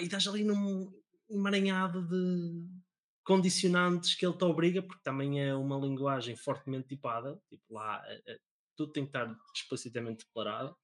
e 0.00 0.04
estás 0.04 0.26
ali 0.26 0.44
num 0.44 0.92
emaranhado 1.28 2.06
de 2.06 2.64
condicionantes 3.24 4.14
que 4.14 4.24
ele 4.24 4.38
te 4.38 4.44
obriga, 4.44 4.80
porque 4.80 5.02
também 5.02 5.42
é 5.42 5.52
uma 5.52 5.76
linguagem 5.76 6.36
fortemente 6.36 6.86
tipada, 6.86 7.36
tipo 7.48 7.74
lá 7.74 8.00
tudo 8.76 8.92
tem 8.92 9.04
que 9.04 9.10
estar 9.10 9.36
explicitamente 9.54 10.24
declarado. 10.26 10.76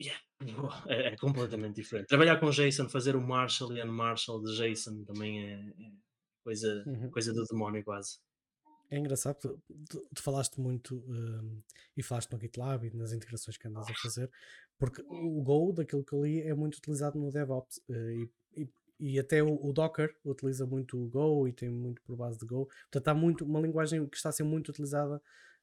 Yeah. 0.00 0.22
É, 0.86 1.08
é, 1.08 1.16
completamente 1.16 1.76
diferente. 1.76 2.06
Trabalhar 2.06 2.38
com 2.38 2.50
JSON, 2.50 2.88
fazer 2.88 3.16
o 3.16 3.20
Marshall 3.20 3.76
e 3.76 3.82
Unmarshall 3.82 4.42
de 4.42 4.54
JSON 4.56 5.04
também 5.04 5.44
é, 5.44 5.54
é 5.54 5.92
coisa, 6.44 6.84
uhum. 6.86 7.10
coisa 7.10 7.32
do 7.32 7.44
demónio 7.44 7.84
quase. 7.84 8.18
É 8.90 8.96
engraçado, 8.96 9.36
tu, 9.38 9.62
tu, 9.90 10.08
tu 10.14 10.22
falaste 10.22 10.58
muito 10.58 10.96
um, 10.96 11.60
e 11.94 12.02
falaste 12.02 12.32
no 12.32 12.40
GitLab 12.40 12.86
e 12.86 12.96
nas 12.96 13.12
integrações 13.12 13.58
que 13.58 13.68
andas 13.68 13.86
a 13.86 13.94
fazer, 13.94 14.30
porque 14.78 15.02
o 15.02 15.42
Go, 15.42 15.72
daquilo 15.72 16.04
que 16.04 16.14
eu 16.14 16.24
li, 16.24 16.40
é 16.40 16.54
muito 16.54 16.76
utilizado 16.76 17.18
no 17.18 17.30
DevOps 17.30 17.82
uh, 17.90 17.92
e, 17.92 18.30
e, 18.56 18.70
e 18.98 19.18
até 19.18 19.42
o, 19.42 19.62
o, 19.62 19.72
Docker 19.74 20.16
utiliza 20.24 20.64
muito 20.64 20.96
o 20.98 21.08
Go 21.08 21.46
e 21.46 21.52
tem 21.52 21.68
muito 21.68 22.00
por 22.00 22.16
base 22.16 22.38
de 22.38 22.46
Go. 22.46 22.66
Portanto, 22.90 23.08
há 23.08 23.14
muito, 23.14 23.44
uma 23.44 23.60
linguagem 23.60 24.06
que 24.06 24.16
está 24.16 24.30
a 24.30 24.32
ser 24.32 24.44
muito 24.44 24.70
utilizada 24.70 25.20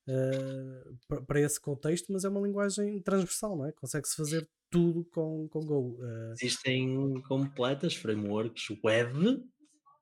uh, 0.07 1.23
para 1.25 1.41
esse 1.41 1.59
contexto, 1.59 2.11
mas 2.11 2.25
é 2.25 2.29
uma 2.29 2.41
linguagem 2.41 2.99
transversal, 3.01 3.57
não 3.57 3.65
é? 3.65 3.71
Consegue-se 3.71 4.15
fazer 4.15 4.47
tudo 4.69 5.05
com, 5.05 5.47
com 5.49 5.59
Go. 5.61 5.97
Uh, 5.99 6.33
Existem 6.33 7.21
completas 7.21 7.95
frameworks 7.95 8.69
web 8.83 9.43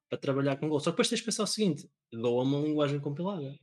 para 0.10 0.18
trabalhar 0.18 0.56
com 0.58 0.70
Go. 0.70 0.80
Só 0.80 0.92
que 0.92 0.96
depois 0.96 1.10
tens 1.10 1.20
de 1.20 1.26
pensar 1.26 1.44
o 1.44 1.48
seguinte: 1.48 1.90
Go 2.14 2.40
é 2.40 2.44
uma 2.44 2.60
linguagem 2.60 3.00
compilada. 3.00 3.58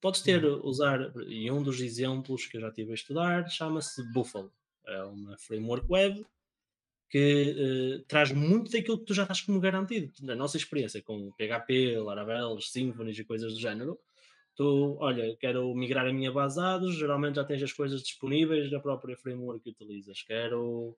Podes 0.00 0.20
ter, 0.20 0.44
uhum. 0.44 0.60
usar, 0.64 1.12
e 1.28 1.48
um 1.50 1.62
dos 1.62 1.80
exemplos 1.80 2.46
que 2.46 2.56
eu 2.56 2.60
já 2.60 2.72
tive 2.72 2.90
a 2.90 2.94
estudar 2.94 3.48
chama-se 3.48 4.02
Buffalo. 4.12 4.52
É 4.84 5.02
uma 5.04 5.38
framework 5.38 5.86
web 5.88 6.26
que 7.08 8.00
uh, 8.00 8.04
traz 8.08 8.32
muito 8.32 8.72
daquilo 8.72 8.98
que 8.98 9.04
tu 9.04 9.14
já 9.14 9.22
estás 9.22 9.42
como 9.42 9.60
garantido. 9.60 10.10
Na 10.22 10.34
nossa 10.34 10.56
experiência 10.56 11.00
com 11.02 11.30
PHP, 11.32 11.98
Laravel, 11.98 12.58
Symfony 12.60 13.12
e 13.12 13.24
coisas 13.24 13.52
do 13.52 13.60
género, 13.60 13.98
tu, 14.54 14.96
olha, 15.00 15.36
quero 15.38 15.74
migrar 15.74 16.06
a 16.06 16.12
minha 16.12 16.30
base 16.30 16.56
de 16.56 16.62
dados, 16.62 16.94
geralmente 16.96 17.36
já 17.36 17.44
tens 17.44 17.62
as 17.62 17.72
coisas 17.72 18.02
disponíveis 18.02 18.70
da 18.70 18.80
própria 18.80 19.16
framework 19.16 19.62
que 19.62 19.70
utilizas. 19.70 20.22
Quero 20.22 20.96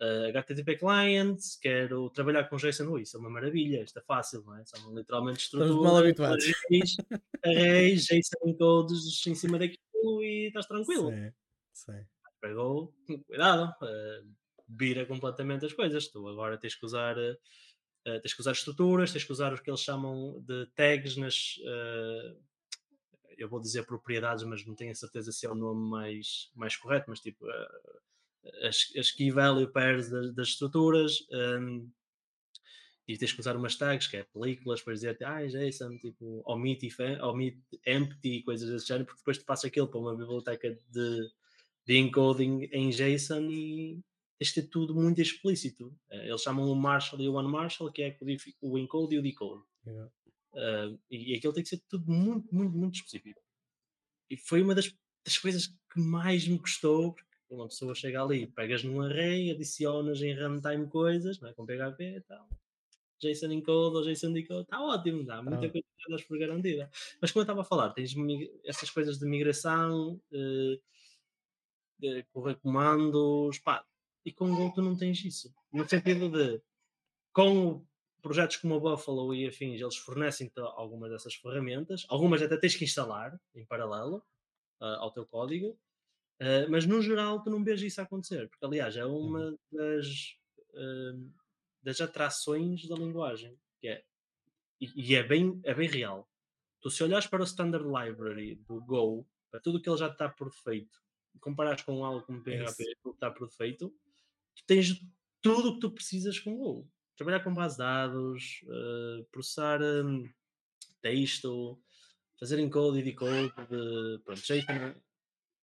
eh, 0.00 0.28
HTTP 0.30 0.76
client, 0.76 1.38
quero 1.60 2.10
trabalhar 2.10 2.44
com 2.44 2.56
JSON, 2.56 2.88
Ui, 2.88 3.02
isso 3.02 3.16
é 3.16 3.20
uma 3.20 3.30
maravilha, 3.30 3.82
isto 3.82 3.98
é 3.98 4.02
fácil, 4.02 4.42
não 4.44 4.56
é? 4.56 4.64
São 4.64 4.94
literalmente 4.94 5.40
estruturas, 5.40 5.70
Estamos 5.70 5.92
mal 5.92 6.02
habituados. 6.02 6.44
arrays, 7.44 8.04
JSON 8.06 8.48
encodes 8.48 9.26
em 9.26 9.34
cima 9.34 9.58
daquilo 9.58 10.22
e 10.22 10.46
estás 10.48 10.66
tranquilo. 10.66 11.10
Sim, 11.10 11.32
sim. 11.72 12.06
Pegou, 12.40 12.94
cuidado, 13.26 13.74
uh, 13.82 14.34
vira 14.68 15.04
completamente 15.04 15.66
as 15.66 15.72
coisas. 15.72 16.08
Tu 16.08 16.28
agora 16.28 16.58
tens 16.58 16.74
que 16.74 16.84
usar 16.84 17.16
uh, 17.18 18.20
tens 18.20 18.34
que 18.34 18.40
usar 18.40 18.52
estruturas, 18.52 19.12
tens 19.12 19.24
que 19.24 19.32
usar 19.32 19.52
o 19.52 19.60
que 19.60 19.68
eles 19.68 19.80
chamam 19.80 20.40
de 20.46 20.66
tags 20.76 21.16
nas 21.16 21.56
eu 23.36 23.48
vou 23.48 23.60
dizer 23.60 23.86
propriedades, 23.86 24.44
mas 24.44 24.64
não 24.64 24.74
tenho 24.74 24.92
a 24.92 24.94
certeza 24.94 25.32
se 25.32 25.46
é 25.46 25.50
o 25.50 25.54
nome 25.54 25.88
mais, 25.88 26.50
mais 26.54 26.76
correto, 26.76 27.06
mas 27.08 27.20
tipo 27.20 27.46
uh, 27.46 28.66
as, 28.66 28.92
as 28.96 29.10
key 29.10 29.30
value 29.30 29.70
pairs 29.70 30.10
das, 30.10 30.34
das 30.34 30.48
estruturas 30.48 31.26
um, 31.30 31.90
e 33.08 33.16
tens 33.16 33.32
que 33.32 33.40
usar 33.40 33.56
umas 33.56 33.76
tags 33.76 34.08
que 34.08 34.16
é 34.16 34.24
películas 34.24 34.82
para 34.82 34.94
dizer 34.94 35.16
ah, 35.24 35.44
JSON, 35.46 35.96
tipo 35.98 36.42
omit, 36.44 36.88
omit 37.22 37.62
empty, 37.86 38.42
coisas 38.42 38.68
desse 38.68 38.88
género, 38.88 39.06
porque 39.06 39.20
depois 39.20 39.38
tu 39.38 39.44
passas 39.44 39.66
aquilo 39.66 39.86
para 39.86 40.00
uma 40.00 40.16
biblioteca 40.16 40.76
de, 40.90 41.30
de 41.86 41.98
encoding 41.98 42.68
em 42.72 42.90
JSON 42.90 43.48
e 43.50 44.02
de 44.40 44.54
ter 44.54 44.62
tudo 44.64 44.94
muito 44.94 45.20
explícito. 45.20 45.86
Uh, 46.10 46.26
eles 46.26 46.42
chamam 46.42 46.66
o 46.70 46.74
Marshall 46.74 47.22
e 47.22 47.28
o 47.28 47.38
Unmarshall, 47.38 47.92
que 47.92 48.02
é 48.02 48.16
o 48.60 48.76
encode 48.76 49.14
e 49.14 49.18
o 49.18 49.22
decode. 49.22 49.62
Yeah. 49.86 50.10
Uh, 50.52 50.98
e, 51.10 51.34
aquilo 51.34 51.52
tem 51.52 51.62
que 51.62 51.68
ser 51.68 51.82
tudo 51.88 52.10
muito, 52.10 52.54
muito, 52.54 52.76
muito 52.76 52.94
específico. 52.94 53.40
E 54.30 54.36
foi 54.36 54.62
uma 54.62 54.74
das, 54.74 54.92
das 55.24 55.38
coisas 55.38 55.66
que 55.66 56.00
mais 56.00 56.46
me 56.46 56.58
custou, 56.58 57.12
porque 57.12 57.36
uma 57.50 57.68
pessoa 57.68 57.94
chega 57.94 58.22
ali, 58.22 58.46
pegas 58.46 58.82
num 58.82 59.00
array, 59.00 59.50
adicionas 59.50 60.20
em 60.22 60.34
runtime 60.34 60.88
coisas, 60.88 61.38
não 61.40 61.48
é? 61.48 61.52
com 61.52 61.66
PHP 61.66 62.16
e 62.16 62.20
tal. 62.22 62.48
JSON 63.18 63.52
encode 63.52 63.96
ou 63.96 64.02
JSON 64.02 64.32
decode, 64.32 64.62
está 64.62 64.80
ótimo, 64.82 65.24
dá 65.24 65.42
muita 65.42 65.66
ah. 65.66 65.70
coisa 65.70 65.86
que 66.18 66.28
por 66.28 66.38
garantida. 66.38 66.90
Mas 67.20 67.30
como 67.30 67.40
eu 67.40 67.44
estava 67.44 67.62
a 67.62 67.64
falar, 67.64 67.90
tens 67.90 68.14
essas 68.64 68.90
coisas 68.90 69.18
de 69.18 69.26
migração, 69.26 70.20
de 71.98 72.22
correr 72.32 72.56
comandos, 72.56 73.58
pá, 73.58 73.84
e 74.24 74.32
com 74.32 74.52
o 74.52 74.56
Go 74.56 74.72
tu 74.74 74.82
não 74.82 74.96
tens 74.96 75.24
isso. 75.24 75.54
No 75.72 75.88
sentido 75.88 76.28
de, 76.28 76.60
com 77.32 77.84
projetos 78.26 78.56
como 78.56 78.74
o 78.74 78.80
Buffalo 78.80 79.32
e 79.32 79.46
afins, 79.46 79.80
eles 79.80 79.96
fornecem 79.96 80.50
algumas 80.74 81.12
dessas 81.12 81.36
ferramentas, 81.36 82.04
algumas 82.08 82.42
até 82.42 82.56
tens 82.56 82.74
que 82.74 82.84
instalar 82.84 83.40
em 83.54 83.64
paralelo 83.64 84.16
uh, 84.80 84.98
ao 84.98 85.12
teu 85.12 85.24
código, 85.24 85.78
uh, 86.40 86.68
mas 86.68 86.84
no 86.86 87.00
geral 87.00 87.40
tu 87.40 87.50
não 87.50 87.62
vês 87.62 87.80
isso 87.82 88.00
acontecer, 88.00 88.48
porque 88.48 88.64
aliás 88.66 88.96
é 88.96 89.04
uma 89.04 89.50
uhum. 89.50 89.58
das, 89.70 90.36
uh, 90.74 91.32
das 91.80 92.00
atrações 92.00 92.88
da 92.88 92.96
linguagem, 92.96 93.56
que 93.78 93.86
é, 93.86 94.04
e, 94.80 95.12
e, 95.12 95.14
é, 95.14 95.22
bem, 95.22 95.60
é 95.62 95.72
bem 95.72 95.88
real. 95.88 96.28
Tu 96.80 96.90
se 96.90 97.04
olhares 97.04 97.28
para 97.28 97.42
o 97.42 97.46
Standard 97.46 97.86
Library 97.86 98.56
do 98.56 98.80
Go, 98.80 99.24
para 99.52 99.60
tudo 99.60 99.80
que 99.80 99.88
ele 99.88 99.98
já 99.98 100.08
está 100.08 100.28
por 100.28 100.50
defeito, 100.50 101.00
comparares 101.40 101.84
com 101.84 102.04
algo 102.04 102.26
como 102.26 102.42
PHP 102.42 102.84
que 103.02 103.08
está 103.08 103.30
por 103.30 103.46
defeito, 103.46 103.94
tu 104.52 104.64
tens 104.66 105.00
tudo 105.40 105.68
o 105.68 105.74
que 105.74 105.80
tu 105.80 105.92
precisas 105.92 106.40
com 106.40 106.54
o 106.54 106.58
Go. 106.58 106.95
Trabalhar 107.16 107.40
com 107.40 107.54
base 107.54 107.76
de 107.76 107.78
dados, 107.78 108.62
uh, 108.64 109.24
processar 109.32 109.80
um, 109.82 110.28
texto, 111.00 111.80
fazer 112.38 112.58
encode 112.58 112.98
e 112.98 113.02
decode 113.02 113.48
de 113.68 114.20
pronto, 114.24 114.42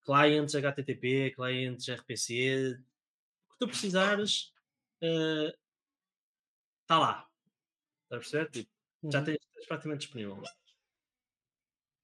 clients 0.04 0.54
HTTP, 0.54 1.32
clients 1.34 1.88
RPC, 1.88 2.76
o 3.48 3.52
que 3.52 3.58
tu 3.60 3.68
precisares 3.68 4.52
está 6.82 6.98
uh, 6.98 7.00
lá. 7.00 7.30
Estás 8.02 8.10
a 8.10 8.18
perceber? 8.18 8.50
Tipo, 8.50 8.70
uhum. 9.02 9.12
Já 9.12 9.22
tens, 9.22 9.38
tens 9.54 9.66
praticamente 9.66 10.00
disponível. 10.00 10.42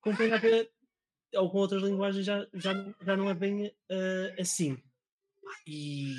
Com 0.00 0.14
PHP 0.14 0.71
ou 1.35 1.50
com 1.50 1.59
outras 1.59 1.83
linguagens 1.83 2.25
já, 2.25 2.47
já, 2.54 2.73
já 3.02 3.16
não 3.16 3.28
é 3.28 3.35
bem 3.35 3.66
uh, 3.66 4.40
assim. 4.40 4.83
E 5.66 6.14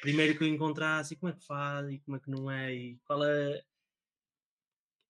primeiro 0.00 0.36
que 0.36 0.44
eu 0.44 0.48
encontrasse, 0.48 1.14
e 1.14 1.16
como 1.16 1.32
é 1.32 1.36
que 1.36 1.44
faz, 1.44 1.88
e 1.90 1.98
como 2.00 2.16
é 2.16 2.20
que 2.20 2.30
não 2.30 2.50
é, 2.50 2.74
e 2.74 2.98
qual 3.06 3.24
é. 3.24 3.62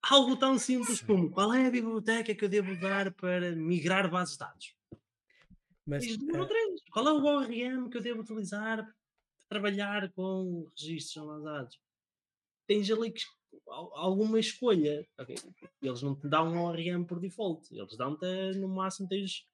Algo 0.03 0.37
tão 0.37 0.59
simples 0.59 1.01
como 1.01 1.31
qual 1.31 1.53
é 1.53 1.67
a 1.67 1.71
biblioteca 1.71 2.35
que 2.35 2.45
eu 2.45 2.49
devo 2.49 2.71
usar 2.71 3.13
para 3.15 3.55
migrar 3.57 4.09
bases 4.09 4.35
de 4.35 4.39
dados? 4.39 4.77
Mas, 5.85 6.05
e 6.05 6.17
número 6.19 6.45
uh... 6.45 6.77
qual 6.93 7.09
é 7.09 7.13
o 7.13 7.25
ORM 7.25 7.91
que 7.91 7.97
eu 7.97 8.03
devo 8.03 8.21
utilizar 8.21 8.85
para 8.85 8.95
trabalhar 9.49 10.13
com 10.13 10.67
registros 10.79 11.25
avançados? 11.25 11.81
Tens 12.67 12.91
ali 12.91 13.11
que, 13.11 13.23
alguma 13.67 14.39
escolha. 14.39 15.07
Okay. 15.19 15.37
Eles 15.83 16.03
não 16.03 16.15
te 16.15 16.29
dão 16.29 16.53
um 16.53 16.63
ORM 16.63 17.05
por 17.05 17.19
default, 17.19 17.75
eles 17.75 17.97
dão-te 17.97 18.57
no 18.59 18.69
máximo 18.69 19.09
tens 19.09 19.47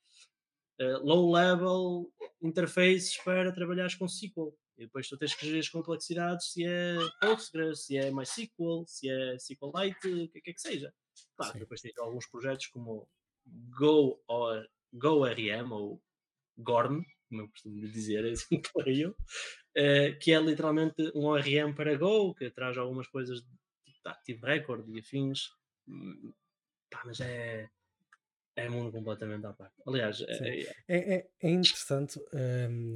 uh, 0.81 1.05
low 1.05 1.33
level 1.33 2.13
interfaces 2.43 3.17
para 3.19 3.53
trabalhares 3.53 3.95
com 3.95 4.07
SQL. 4.07 4.55
E 4.77 4.85
depois 4.85 5.09
tu 5.09 5.17
tens 5.17 5.35
que 5.35 5.47
gerir 5.47 5.61
as 5.61 5.69
complexidades 5.69 6.53
se 6.53 6.65
é 6.65 6.97
Postgres, 7.21 7.85
se 7.85 7.97
é 7.97 8.11
MySQL, 8.11 8.85
se 8.87 9.09
é 9.09 9.37
SQLite, 9.37 10.09
o 10.09 10.29
que 10.29 10.51
é 10.51 10.53
que 10.53 10.61
seja. 10.61 10.93
Claro, 11.37 11.59
depois 11.59 11.81
tens 11.81 11.97
alguns 11.99 12.27
projetos 12.27 12.67
como 12.67 13.09
Go 13.47 14.23
or 14.27 14.69
GoRM 14.93 15.73
ou 15.73 16.03
GORM, 16.59 17.05
como 17.29 17.43
eu 17.43 17.49
costumo 17.49 17.81
dizer, 17.89 18.25
é 18.25 18.33
assim 18.33 18.61
que 18.61 18.71
leio, 18.77 19.11
uh, 19.11 20.19
que 20.21 20.33
é 20.33 20.41
literalmente 20.41 21.11
um 21.15 21.27
ORM 21.27 21.75
para 21.75 21.97
Go, 21.97 22.35
que 22.35 22.51
traz 22.51 22.77
algumas 22.77 23.07
coisas 23.07 23.41
de 23.41 23.49
tipo 23.85 24.09
Active 24.09 24.41
Record 24.43 24.89
e 24.89 24.99
afins. 24.99 25.51
Hum, 25.87 26.33
pá, 26.91 27.03
mas 27.05 27.21
é, 27.21 27.69
é 28.57 28.69
mundo 28.69 28.93
completamente 28.93 29.47
à 29.47 29.53
parte. 29.53 29.75
Aliás, 29.87 30.21
é, 30.21 30.61
é, 30.89 31.17
é, 31.17 31.31
é, 31.43 31.51
interessante. 31.51 32.19
Um 32.33 32.95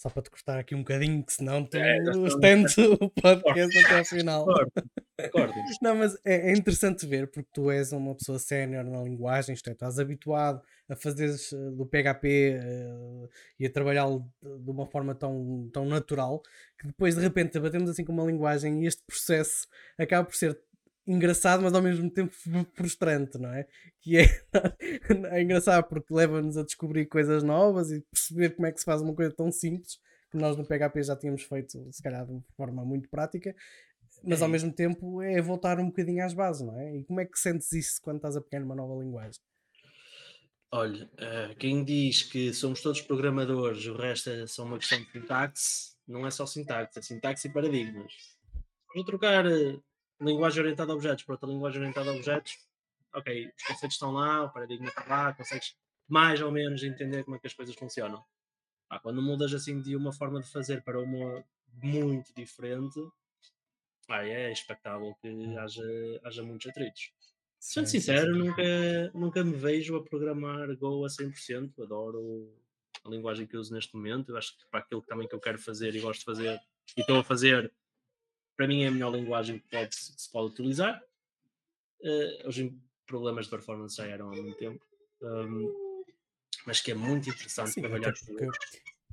só 0.00 0.08
para 0.08 0.22
te 0.22 0.30
cortar 0.30 0.58
aqui 0.58 0.74
um 0.74 0.78
bocadinho, 0.78 1.22
que 1.22 1.30
senão 1.30 1.62
tu 1.62 1.76
é, 1.76 1.98
estendes 2.26 2.78
o 2.78 3.10
podcast 3.10 3.78
até 3.84 3.98
ao 3.98 4.04
final. 4.06 4.46
Não, 5.82 5.94
mas 5.94 6.14
é, 6.24 6.50
é, 6.50 6.52
interessante 6.56 7.06
ver, 7.06 7.30
porque 7.30 7.50
tu 7.52 7.70
és 7.70 7.92
uma 7.92 8.14
pessoa 8.14 8.38
sénior 8.38 8.82
na 8.84 9.02
linguagem, 9.02 9.54
isto 9.54 9.68
é, 9.68 9.74
estás 9.74 9.98
habituado 9.98 10.62
a 10.88 10.96
fazer 10.96 11.28
eh, 11.28 11.70
do 11.72 11.84
PHP 11.84 12.24
uh, 12.24 13.24
eh, 13.24 13.28
e 13.58 13.66
a 13.66 13.70
trabalhá-lo 13.70 14.26
de 14.42 14.70
uma 14.70 14.86
forma 14.86 15.14
tão, 15.14 15.68
tão 15.70 15.84
natural, 15.84 16.42
que 16.78 16.86
depois 16.86 17.14
de 17.14 17.20
repente 17.20 17.60
batemos 17.60 17.90
assim 17.90 18.02
com 18.02 18.12
uma 18.12 18.24
linguagem 18.24 18.82
e 18.82 18.86
este 18.86 19.02
processo 19.06 19.68
acaba 19.98 20.24
por 20.24 20.34
ser 20.34 20.58
engraçado, 21.10 21.62
mas 21.62 21.74
ao 21.74 21.82
mesmo 21.82 22.10
tempo 22.10 22.32
frustrante, 22.74 23.38
não 23.38 23.52
é? 23.52 23.66
Que 24.00 24.18
é, 24.18 24.24
é 25.36 25.42
engraçado 25.42 25.84
porque 25.88 26.12
leva-nos 26.14 26.56
a 26.56 26.62
descobrir 26.62 27.06
coisas 27.06 27.42
novas 27.42 27.90
e 27.90 28.00
perceber 28.00 28.50
como 28.50 28.66
é 28.66 28.72
que 28.72 28.78
se 28.78 28.84
faz 28.84 29.02
uma 29.02 29.14
coisa 29.14 29.34
tão 29.34 29.50
simples 29.50 29.98
que 30.30 30.36
nós 30.36 30.56
no 30.56 30.64
PHP 30.64 31.02
já 31.02 31.16
tínhamos 31.16 31.42
feito, 31.42 31.88
se 31.90 32.02
calhar, 32.02 32.24
de 32.24 32.40
forma 32.56 32.84
muito 32.84 33.08
prática, 33.08 33.54
mas 34.22 34.40
ao 34.42 34.48
é. 34.48 34.52
mesmo 34.52 34.72
tempo 34.72 35.20
é 35.20 35.40
voltar 35.42 35.80
um 35.80 35.86
bocadinho 35.86 36.24
às 36.24 36.32
bases, 36.32 36.62
não 36.62 36.78
é? 36.78 36.98
E 36.98 37.04
como 37.04 37.20
é 37.20 37.26
que 37.26 37.38
sentes 37.38 37.72
isso 37.72 38.00
quando 38.02 38.16
estás 38.16 38.36
a 38.36 38.40
pegar 38.40 38.60
numa 38.60 38.76
nova 38.76 39.02
linguagem? 39.02 39.40
Olha, 40.72 41.04
uh, 41.14 41.56
quem 41.56 41.82
diz 41.82 42.22
que 42.22 42.54
somos 42.54 42.80
todos 42.80 43.00
programadores, 43.02 43.84
o 43.86 43.96
resto 43.96 44.30
é 44.30 44.46
só 44.46 44.62
uma 44.62 44.78
questão 44.78 45.02
de 45.02 45.10
sintaxe, 45.10 45.96
não 46.06 46.24
é 46.24 46.30
só 46.30 46.46
sintaxe, 46.46 47.00
é 47.00 47.02
sintaxe 47.02 47.48
e 47.48 47.52
paradigmas. 47.52 48.12
Vou 48.94 49.04
trocar 49.04 49.44
uh, 49.46 49.82
linguagem 50.20 50.62
orientada 50.62 50.92
a 50.92 50.94
objetos 50.94 51.24
para 51.24 51.34
outra 51.34 51.48
linguagem 51.48 51.80
orientada 51.80 52.10
a 52.10 52.14
objetos, 52.14 52.58
ok, 53.14 53.46
os 53.56 53.62
conceitos 53.64 53.94
estão 53.96 54.12
lá, 54.12 54.44
o 54.44 54.50
paradigma 54.52 54.88
está 54.88 55.04
lá, 55.06 55.32
consegues 55.34 55.74
mais 56.08 56.40
ou 56.42 56.50
menos 56.52 56.82
entender 56.82 57.24
como 57.24 57.36
é 57.36 57.38
que 57.38 57.46
as 57.46 57.54
coisas 57.54 57.74
funcionam. 57.74 58.24
Ah, 58.90 58.98
quando 59.00 59.22
mudas 59.22 59.54
assim 59.54 59.80
de 59.82 59.96
uma 59.96 60.12
forma 60.12 60.40
de 60.40 60.50
fazer 60.50 60.82
para 60.82 61.00
uma 61.00 61.44
muito 61.82 62.34
diferente, 62.34 63.00
pá, 64.06 64.22
é 64.24 64.50
expectável 64.52 65.14
que 65.20 65.28
Hum. 65.28 65.58
haja, 65.58 65.82
haja 66.24 66.42
muitos 66.42 66.66
atritos. 66.68 67.12
Sendo 67.58 67.86
sincero, 67.88 68.36
nunca, 68.36 69.10
nunca 69.14 69.44
me 69.44 69.54
vejo 69.54 69.96
a 69.96 70.02
programar 70.02 70.74
Go 70.76 71.04
a 71.04 71.10
100%. 71.10 71.82
Adoro 71.82 72.54
a 73.04 73.08
linguagem 73.08 73.46
que 73.46 73.56
uso 73.56 73.72
neste 73.74 73.94
momento. 73.94 74.30
Eu 74.30 74.36
acho 74.38 74.56
que 74.56 74.66
para 74.70 74.80
aquilo 74.80 75.02
que 75.02 75.08
também 75.08 75.28
que 75.28 75.34
eu 75.34 75.40
quero 75.40 75.58
fazer 75.58 75.94
e 75.94 76.00
gosto 76.00 76.20
de 76.20 76.24
fazer 76.24 76.60
e 76.96 77.00
estou 77.02 77.18
a 77.18 77.24
fazer, 77.24 77.72
para 78.60 78.68
mim 78.68 78.82
é 78.82 78.88
a 78.88 78.90
melhor 78.90 79.10
linguagem 79.14 79.58
que, 79.58 79.68
pode, 79.70 79.88
que 79.88 80.20
se 80.20 80.30
pode 80.30 80.52
utilizar. 80.52 81.02
Eh, 82.04 82.46
os 82.46 82.58
im- 82.58 82.78
problemas 83.06 83.46
de 83.46 83.50
performance 83.52 83.96
já 83.96 84.06
eram 84.06 84.30
há 84.30 84.36
muito 84.36 84.58
tempo. 84.58 84.84
Um, 85.22 86.04
mas 86.66 86.82
que 86.82 86.90
é 86.90 86.94
muito 86.94 87.30
interessante 87.30 87.70
Sim, 87.70 87.80
trabalhar 87.80 88.12
porque 88.12 88.46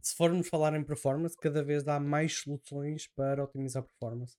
se 0.01 0.15
formos 0.17 0.49
falar 0.49 0.75
em 0.75 0.83
performance, 0.83 1.37
cada 1.37 1.63
vez 1.63 1.87
há 1.87 1.97
mais 1.97 2.39
soluções 2.39 3.07
para 3.07 3.41
otimizar 3.41 3.83
performance. 3.83 4.35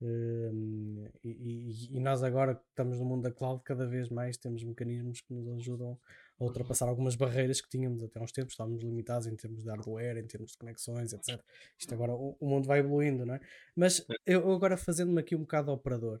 Hum, 0.00 1.08
e, 1.24 1.30
e- 1.30 1.96
e 1.96 1.98
nós 2.00 2.22
agora 2.22 2.54
que 2.54 2.62
estamos 2.68 2.96
no 3.00 3.04
mundo 3.04 3.22
da 3.24 3.32
cloud, 3.32 3.60
cada 3.64 3.88
vez 3.88 4.08
mais 4.08 4.36
temos 4.36 4.62
mecanismos 4.62 5.20
que 5.20 5.34
nos 5.34 5.48
ajudam 5.58 5.98
a 6.38 6.44
ultrapassar 6.44 6.88
algumas 6.88 7.16
barreiras 7.16 7.60
que 7.60 7.68
tínhamos 7.68 8.02
até 8.02 8.20
uns 8.20 8.32
tempos, 8.32 8.52
estávamos 8.52 8.82
limitados 8.82 9.26
em 9.26 9.36
termos 9.36 9.62
de 9.62 9.68
hardware, 9.68 10.18
em 10.18 10.26
termos 10.26 10.52
de 10.52 10.58
conexões, 10.58 11.12
etc. 11.12 11.40
Isto 11.78 11.94
agora 11.94 12.12
o, 12.12 12.36
o 12.40 12.48
mundo 12.48 12.66
vai 12.66 12.80
evoluindo, 12.80 13.24
não 13.24 13.34
é? 13.34 13.40
Mas 13.74 14.04
eu 14.26 14.44
eu 14.44 14.52
agora 14.52 14.76
fazendo-me 14.76 15.20
aqui 15.20 15.34
um 15.34 15.40
bocado 15.40 15.66
de 15.66 15.72
operador, 15.72 16.20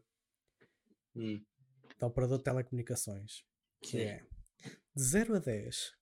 Hum, 1.16 1.40
de 1.96 2.04
operador 2.04 2.38
de 2.38 2.44
telecomunicações, 2.44 3.44
que 3.80 4.00
é 4.00 4.22
de 4.96 5.02
0 5.02 5.36
a 5.36 5.38
10, 5.38 5.92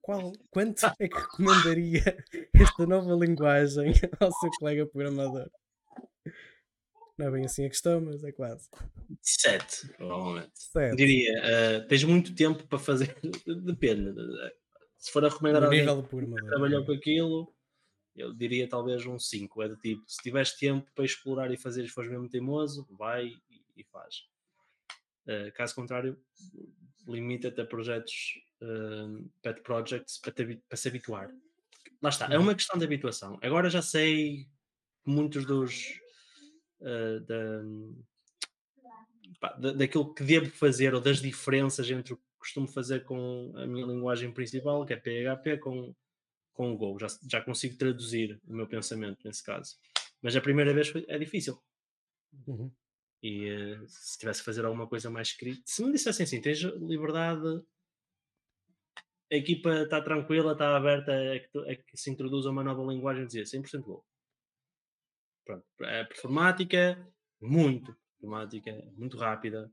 qual, 0.00 0.32
quanto 0.50 0.86
é 0.98 1.08
que 1.08 1.14
recomendaria 1.14 2.02
esta 2.54 2.86
nova 2.86 3.12
linguagem 3.14 3.92
ao 4.18 4.32
seu 4.32 4.50
colega 4.58 4.86
programador? 4.86 5.50
Não 7.18 7.26
é 7.26 7.30
bem 7.30 7.44
assim 7.44 7.64
a 7.66 7.68
questão, 7.68 8.00
mas 8.00 8.22
é 8.22 8.30
quase. 8.32 8.68
7, 9.22 9.88
provavelmente. 9.96 10.52
7. 10.54 10.96
Diria, 10.96 11.32
eh, 11.44 11.80
tens 11.80 12.04
muito 12.04 12.34
tempo 12.34 12.66
para 12.68 12.78
fazer. 12.78 13.16
Depende. 13.64 14.14
Se 14.96 15.10
for 15.12 15.24
a 15.24 15.28
recomendar 15.28 15.64
alguém 15.64 15.80
nível 15.80 16.02
programador. 16.04 16.48
trabalhou 16.48 16.82
ok. 16.82 16.94
com 16.94 17.00
aquilo, 17.00 17.54
eu 18.14 18.32
diria 18.34 18.68
talvez 18.68 19.04
um 19.06 19.18
5. 19.18 19.62
É 19.62 19.68
do 19.68 19.76
tipo, 19.76 20.02
se 20.06 20.22
tiveres 20.22 20.52
tempo 20.56 20.88
para 20.94 21.04
explorar 21.04 21.50
e 21.52 21.56
fazer 21.56 21.84
e 21.84 21.88
fores 21.88 22.10
mesmo 22.10 22.28
teimoso, 22.28 22.86
vai 22.90 23.26
e, 23.26 23.62
e 23.76 23.84
faz. 23.84 24.14
Eh, 25.26 25.50
caso 25.52 25.74
contrário, 25.74 26.18
limita-te 27.06 27.60
a 27.60 27.66
projetos 27.66 28.14
eh, 28.62 29.22
pet 29.42 29.60
projects 29.62 30.18
para, 30.20 30.32
te 30.32 30.56
para 30.68 30.76
se 30.76 30.88
habituar. 30.88 31.30
Lá 32.02 32.10
está, 32.10 32.26
é 32.32 32.36
Uhum. 32.36 32.44
uma 32.44 32.54
questão 32.54 32.78
de 32.78 32.84
habituação. 32.84 33.38
Agora 33.42 33.68
já 33.70 33.82
sei 33.82 34.44
que 35.04 35.10
muitos 35.10 35.44
dos 35.46 36.00
eh, 36.80 37.20
da, 37.20 37.62
pá, 39.40 39.52
da- 39.54 39.72
daquilo 39.72 40.12
que 40.14 40.22
devo 40.24 40.50
fazer 40.50 40.94
ou 40.94 41.00
das 41.00 41.20
diferenças 41.20 41.90
entre 41.90 42.12
o 42.14 42.16
que 42.16 42.22
costumo 42.38 42.68
fazer 42.68 43.04
com 43.04 43.52
a 43.56 43.66
minha 43.66 43.86
linguagem 43.86 44.32
principal, 44.32 44.84
que 44.86 44.92
é 44.92 44.96
PHP, 44.96 45.58
com, 45.58 45.94
com 46.52 46.72
o 46.72 46.76
Go. 46.76 46.98
Já, 46.98 47.06
já 47.28 47.40
consigo 47.42 47.76
traduzir 47.76 48.40
o 48.46 48.52
meu 48.54 48.66
pensamento 48.66 49.18
nesse 49.24 49.42
caso. 49.42 49.76
Mas 50.22 50.34
a 50.36 50.40
primeira 50.40 50.72
vez 50.72 50.88
foi- 50.88 51.04
é 51.08 51.18
difícil. 51.18 51.60
Uhum. 52.46 52.70
E 53.22 53.48
eh, 53.48 53.80
se 53.86 54.18
tivesse 54.18 54.40
que 54.40 54.44
fazer 54.46 54.64
alguma 54.64 54.86
coisa 54.86 55.10
mais 55.10 55.28
escrita, 55.28 55.60
se 55.66 55.84
me 55.84 55.92
dissessem 55.92 56.24
assim, 56.24 56.40
tens 56.40 56.58
liberdade, 56.60 57.62
a 59.30 59.34
equipa 59.36 59.82
está 59.82 60.00
tranquila, 60.00 60.52
está 60.52 60.76
aberta, 60.76 61.12
é 61.12 61.40
que, 61.40 61.48
tu- 61.50 61.64
é 61.66 61.74
que 61.76 61.96
se 61.96 62.10
introduza 62.10 62.48
uma 62.50 62.62
nova 62.64 62.82
linguagem, 62.90 63.26
dizia 63.26 63.44
100% 63.44 63.82
Go. 63.82 64.04
Pronto, 65.48 65.64
é 65.80 66.04
performática, 66.04 67.08
muito 67.40 67.96
performática, 68.20 68.84
muito 68.94 69.16
rápida. 69.16 69.72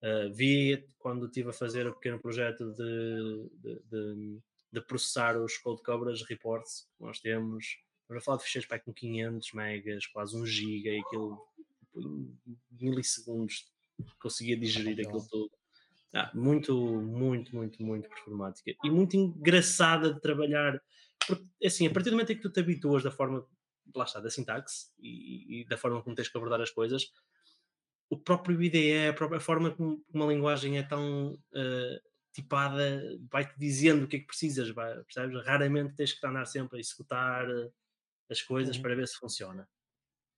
Uh, 0.00 0.32
vi 0.32 0.86
quando 0.98 1.26
estive 1.26 1.50
a 1.50 1.52
fazer 1.52 1.84
o 1.88 1.94
pequeno 1.94 2.20
projeto 2.20 2.72
de, 2.72 3.50
de, 3.60 3.82
de- 3.90 4.40
de 4.72 4.80
processar 4.82 5.36
os 5.36 5.58
code 5.58 5.82
coverage 5.82 6.24
reports 6.28 6.88
que 6.96 7.02
nós 7.04 7.18
temos. 7.18 7.64
Estamos 8.02 8.22
a 8.22 8.24
falar 8.24 8.36
de 8.38 8.44
ficheiros 8.44 8.68
para 8.68 8.78
com 8.78 8.92
500 8.94 9.52
megas, 9.52 10.06
quase 10.06 10.36
1 10.36 10.46
giga, 10.46 10.90
e 10.90 11.00
aquilo 11.00 11.40
tipo, 11.56 12.00
em 12.00 12.38
milissegundos 12.80 13.68
conseguia 14.22 14.56
digerir 14.56 14.96
Legal. 14.96 15.16
aquilo 15.16 15.28
tudo. 15.28 15.50
Ah, 16.14 16.30
muito, 16.34 16.74
muito, 17.02 17.54
muito, 17.54 17.82
muito 17.82 18.08
performática 18.08 18.72
e 18.84 18.90
muito 18.90 19.16
engraçada 19.16 20.14
de 20.14 20.20
trabalhar. 20.20 20.80
Porque, 21.26 21.44
assim, 21.66 21.86
a 21.88 21.90
partir 21.90 22.10
do 22.10 22.12
momento 22.16 22.30
em 22.32 22.36
que 22.36 22.42
tu 22.42 22.50
te 22.50 22.60
habituas 22.60 23.02
da 23.02 23.10
forma, 23.10 23.44
lá 23.94 24.04
está, 24.04 24.20
da 24.20 24.30
sintaxe 24.30 24.88
e, 24.98 25.62
e 25.62 25.64
da 25.66 25.76
forma 25.78 26.02
como 26.02 26.16
tens 26.16 26.28
que 26.28 26.36
abordar 26.36 26.60
as 26.60 26.70
coisas, 26.70 27.12
o 28.08 28.18
próprio 28.18 28.60
IDE, 28.62 29.08
a 29.08 29.14
própria 29.14 29.40
forma 29.40 29.70
como 29.74 30.04
uma 30.12 30.26
linguagem 30.26 30.78
é 30.78 30.82
tão 30.82 31.38
eh, 31.54 32.00
tipada, 32.32 33.02
vai-te 33.30 33.58
dizendo 33.58 34.04
o 34.04 34.08
que 34.08 34.16
é 34.16 34.20
que 34.20 34.26
precisas, 34.26 34.70
vai, 34.70 34.94
percebes? 35.04 35.44
Raramente 35.44 35.94
tens 35.94 36.12
que 36.12 36.26
andar 36.26 36.44
sempre 36.46 36.78
a 36.78 36.80
executar 36.80 37.48
eh, 37.48 37.70
as 38.30 38.42
coisas 38.42 38.76
Uhum. 38.76 38.82
para 38.82 38.96
ver 38.96 39.08
se 39.08 39.16
funciona. 39.18 39.68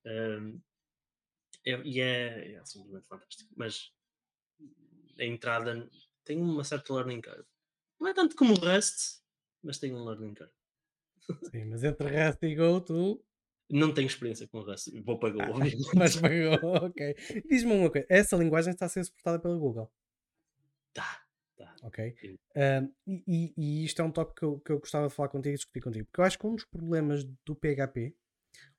Um, 0.06 0.60
é- 1.64 1.82
e 1.84 2.00
é, 2.00 2.54
é 2.54 2.64
simplesmente 2.64 3.06
fantástico. 3.08 3.52
Mas 3.56 3.92
a 5.18 5.24
entrada 5.24 5.90
tem 6.24 6.40
uma 6.40 6.64
certa 6.64 6.92
learning 6.94 7.20
curve. 7.20 7.44
Não 8.00 8.08
é 8.08 8.14
tanto 8.14 8.36
como 8.36 8.54
o 8.54 8.56
Rust, 8.58 9.20
mas 9.62 9.78
tem 9.78 9.94
um 9.94 10.04
learning 10.04 10.34
curve. 10.34 10.52
Sim, 11.50 11.66
mas 11.66 11.84
entre 11.84 12.08
Rust 12.08 12.42
e 12.42 12.54
Go, 12.54 12.80
tu 12.80 13.24
Não 13.72 13.92
tenho 13.94 14.06
experiência 14.06 14.46
com 14.46 14.58
o 14.58 14.64
Rust, 14.64 14.88
vou 15.02 15.18
para 15.18 15.30
Go, 15.30 15.40
obviamente. 15.40 15.96
mas 15.96 16.14
pagou, 16.14 16.87
ok. 16.87 17.16
Diz-me 17.48 17.72
uma 17.72 17.90
coisa, 17.90 18.06
essa 18.11 18.37
linguagem 18.37 18.72
está 18.72 18.85
a 18.87 18.88
ser 18.88 19.02
suportada 19.02 19.38
pela 19.40 19.56
Google, 19.56 19.90
Tá, 20.92 21.22
tá. 21.56 21.74
ok? 21.82 22.14
Ahm, 22.54 22.88
e, 23.06 23.54
e- 23.56 23.85
isto 23.85 24.02
é 24.02 24.04
um 24.04 24.11
tópico 24.11 24.38
que 24.38 24.44
eu, 24.44 24.61
que 24.61 24.72
eu 24.72 24.78
gostava 24.78 25.08
de 25.08 25.14
falar 25.14 25.28
contigo 25.30 25.54
e 25.54 25.56
discutir 25.56 25.80
contigo, 25.80 26.04
porque 26.06 26.20
eu 26.20 26.24
acho 26.24 26.38
que 26.38 26.46
um 26.46 26.54
dos 26.54 26.66
problemas 26.66 27.24
do 27.46 27.54
PHP 27.54 28.14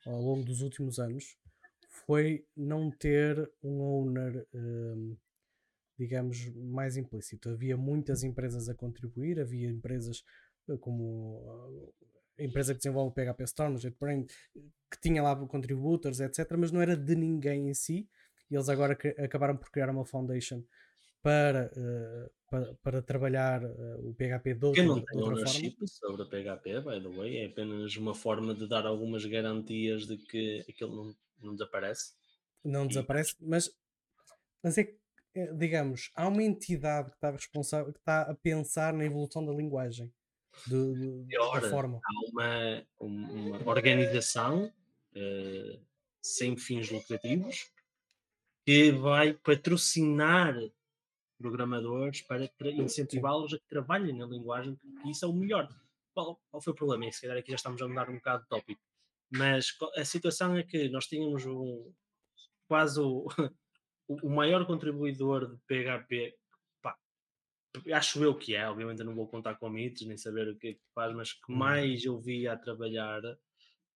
ao 0.06 0.22
longo 0.22 0.44
dos 0.46 0.62
últimos 0.62 1.00
anos 1.00 1.36
foi 1.90 2.46
não 2.56 2.92
ter 2.92 3.52
um 3.64 3.82
owner, 3.82 4.46
ahm, 4.54 5.16
digamos, 5.98 6.50
mais 6.56 6.98
implícito. 6.98 7.50
Havia 7.50 7.78
muitas 7.78 8.24
empresas 8.24 8.70
a 8.70 8.76
contribuir, 8.76 9.40
havia 9.40 9.70
empresas 9.70 10.24
eh, 10.70 10.78
como 10.78 11.44
ah, 11.48 12.06
a 12.44 12.48
empresa 12.48 12.74
que 12.74 12.80
desenvolve 12.80 13.12
o 13.12 13.14
PHP 13.14 13.44
Storm, 13.46 13.76
o 13.76 13.80
JetBrains, 13.80 14.28
que 14.92 15.00
tinha 15.02 15.24
lá 15.24 15.36
contributors, 15.48 16.20
etc., 16.20 16.58
mas 16.58 16.72
não 16.72 16.82
era 16.82 16.96
de 16.98 17.16
ninguém 17.16 17.70
em 17.70 17.74
si. 17.74 18.10
E 18.50 18.56
eles 18.56 18.70
agora 18.70 18.98
acabaram 19.24 19.58
por 19.58 19.72
criar 19.72 19.90
uma 19.90 20.06
foundation 20.06 20.64
para, 21.24 21.72
eh, 21.76 22.32
para, 22.50 22.76
para 22.84 23.02
trabalhar 23.04 23.64
eh, 23.64 23.98
o 24.00 24.14
PHP 24.16 24.56
de 24.56 24.66
outra, 24.66 24.84
Eu 24.84 24.84
não 24.86 25.00
de 25.02 25.06
tenho 25.06 25.24
outra 25.24 25.36
forma. 25.38 25.72
ownership 25.72 25.88
sobre 25.88 26.24
a 26.24 26.26
PHP, 26.26 26.82
by 26.82 27.02
the 27.02 27.08
way, 27.10 27.38
é 27.38 27.46
apenas 27.46 27.96
uma 27.96 28.14
forma 28.16 28.54
de 28.54 28.68
dar 28.68 28.86
algumas 28.86 29.24
garantias 29.26 30.06
de 30.08 30.18
que 30.18 30.66
aquilo 30.70 30.96
não, 30.96 31.16
não 31.42 31.54
desaparece. 31.54 32.14
não 32.64 32.88
E- 32.90 33.06
desaparece, 33.06 33.36
mas, 33.40 33.70
mas 34.64 34.78
é 34.78 34.86
que, 34.86 35.00
eh, 35.36 35.54
digamos, 35.56 36.12
há 36.16 36.28
uma 36.28 36.44
entidade 36.44 37.10
que 37.12 37.18
está 37.18 37.32
responsável, 37.32 37.94
que 37.94 38.00
está 38.00 38.24
a 38.24 38.36
pensar 38.36 38.94
na 38.94 39.06
evolução 39.06 39.46
da 39.46 39.54
linguagem, 39.54 40.14
do- 40.68 40.94
do- 40.96 41.26
da 41.26 41.44
Ora, 41.44 41.70
forma. 41.70 42.00
Há 42.04 42.30
uma, 42.30 42.88
um- 43.02 43.58
uma 43.58 43.70
organização 43.72 44.72
eh, 45.16 45.80
sem 46.22 46.56
fins 46.58 46.90
lucrativos 46.90 47.70
que 48.66 48.92
vai 48.92 49.34
patrocinar 49.34 50.56
programadores 51.38 52.22
para 52.22 52.50
incentivá-los 52.72 53.54
a 53.54 53.58
que 53.60 53.68
trabalhem 53.68 54.18
na 54.18 54.26
linguagem, 54.26 54.76
porque 54.76 55.10
isso 55.10 55.26
é 55.26 55.28
o 55.28 55.34
melhor. 55.34 55.68
Qual, 56.14 56.40
qual 56.50 56.62
foi 56.62 56.72
o 56.72 56.76
problema? 56.76 57.06
E 57.06 57.12
se 57.14 57.22
calhar 57.22 57.38
aqui 57.38 57.50
já 57.52 57.56
estamos 57.56 57.82
a 57.82 57.88
mudar 57.88 58.10
um 58.10 58.16
bocado 58.16 58.44
de 58.44 58.50
tópico. 58.50 58.82
Mas 59.32 59.76
a 59.98 60.06
situação 60.06 60.56
é 60.56 60.64
que 60.64 60.88
nós 60.90 61.08
tínhamos 61.08 61.46
um, 61.46 61.92
quase 62.68 63.00
o, 63.02 63.26
o 64.08 64.30
maior 64.30 64.66
contribuidor 64.66 65.48
de 65.48 65.58
PHP, 65.68 66.36
acho 67.94 68.24
eu 68.24 68.36
que 68.38 68.56
é, 68.56 68.68
obviamente 68.70 69.00
eu 69.00 69.06
não 69.06 69.16
vou 69.16 69.28
contar 69.28 69.56
com 69.56 69.70
mitos, 69.70 70.06
nem 70.06 70.18
saber 70.18 70.48
o 70.50 70.56
que 70.58 70.68
é 70.68 70.74
que 70.74 70.82
faz, 70.94 71.14
mas 71.16 71.34
que 71.34 71.52
Uhum. 71.52 71.58
mais 71.58 72.04
eu 72.06 72.20
via 72.20 72.54
a 72.54 72.58
trabalhar, 72.58 73.22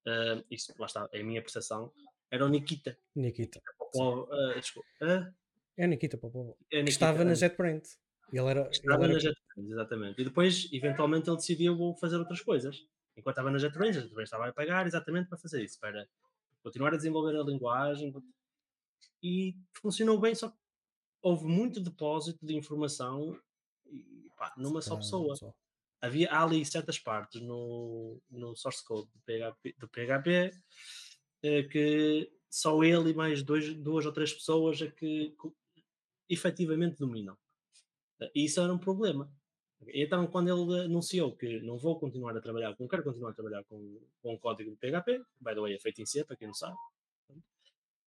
ah, 0.07 0.43
isso 0.49 0.73
lá 0.79 0.85
está, 0.87 1.07
é 1.11 1.21
a 1.21 1.23
minha 1.23 1.41
percepção, 1.41 1.91
era 2.31 2.45
o 2.45 2.49
Nikita. 2.49 2.97
Nikita. 3.15 3.61
Popov, 3.77 4.29
ah, 4.31 4.53
desculpa, 4.59 4.87
ah, 5.01 5.31
É 5.77 5.85
o 5.85 5.87
Nikita 5.89 6.17
Popov. 6.17 6.49
é 6.71 6.77
Nikita, 6.77 6.89
estava 6.89 7.23
na 7.23 7.31
ah, 7.31 7.35
JetBrains. 7.35 7.99
Ele 8.33 8.45
era, 8.49 8.67
Estava 8.69 9.03
ele 9.05 9.13
na 9.13 9.19
era 9.19 9.19
JetBrains, 9.19 9.71
exatamente. 9.71 10.21
E 10.21 10.25
depois, 10.25 10.67
eventualmente, 10.73 11.29
ele 11.29 11.37
decidiu 11.37 11.77
vou 11.77 11.95
fazer 11.95 12.17
outras 12.17 12.41
coisas. 12.41 12.85
Enquanto 13.15 13.35
estava 13.35 13.51
na 13.51 13.57
JetBrains, 13.57 13.97
a 13.97 14.01
JetBrains 14.01 14.27
estava 14.27 14.47
a 14.47 14.53
pagar 14.53 14.85
exatamente 14.85 15.29
para 15.29 15.37
fazer 15.37 15.63
isso, 15.63 15.79
para 15.79 16.07
continuar 16.63 16.93
a 16.93 16.97
desenvolver 16.97 17.35
a 17.37 17.43
linguagem. 17.43 18.13
E 19.23 19.55
funcionou 19.81 20.19
bem, 20.19 20.35
só 20.35 20.49
que 20.49 20.57
houve 21.21 21.45
muito 21.45 21.79
depósito 21.79 22.45
de 22.45 22.55
informação 22.55 23.39
pá, 24.37 24.53
numa 24.57 24.81
só 24.81 24.95
pessoa. 24.95 25.35
só. 25.35 25.53
Havia 25.99 26.31
há 26.31 26.43
ali 26.43 26.63
certas 26.63 26.99
partes 26.99 27.41
no, 27.41 28.21
no 28.29 28.55
source 28.55 28.85
code 28.85 29.09
do 29.11 29.19
PHP, 29.21 29.75
do 29.79 29.87
PHP 29.87 30.51
eh, 31.43 31.63
que 31.63 32.31
só 32.49 32.83
ele 32.83 33.11
e 33.11 33.13
mais 33.13 33.43
dois, 33.43 33.73
duas 33.73 34.05
ou 34.05 34.11
três 34.11 34.33
pessoas 34.33 34.81
é 34.81 34.89
que 34.91 35.35
efetivamente 36.29 36.99
dominam. 36.99 37.37
E 38.33 38.45
isso 38.45 38.61
era 38.61 38.73
um 38.73 38.77
problema. 38.77 39.31
Então, 39.87 40.25
quando 40.27 40.49
ele 40.49 40.85
anunciou 40.85 41.35
que 41.35 41.59
não 41.61 41.77
vou 41.77 41.99
continuar 41.99 42.35
a 42.35 42.41
trabalhar, 42.41 42.75
não 42.79 42.87
quero 42.87 43.03
continuar 43.03 43.31
a 43.31 43.33
trabalhar 43.33 43.63
com, 43.65 43.99
com 44.21 44.33
o 44.33 44.39
código 44.39 44.71
de 44.71 44.77
PHP, 44.77 45.19
by 45.39 45.53
the 45.53 45.61
way, 45.61 45.75
é 45.75 45.79
feito 45.79 46.01
em 46.01 46.05
C, 46.05 46.25
para 46.25 46.35
quem 46.35 46.47
não 46.47 46.55
sabe, 46.55 46.75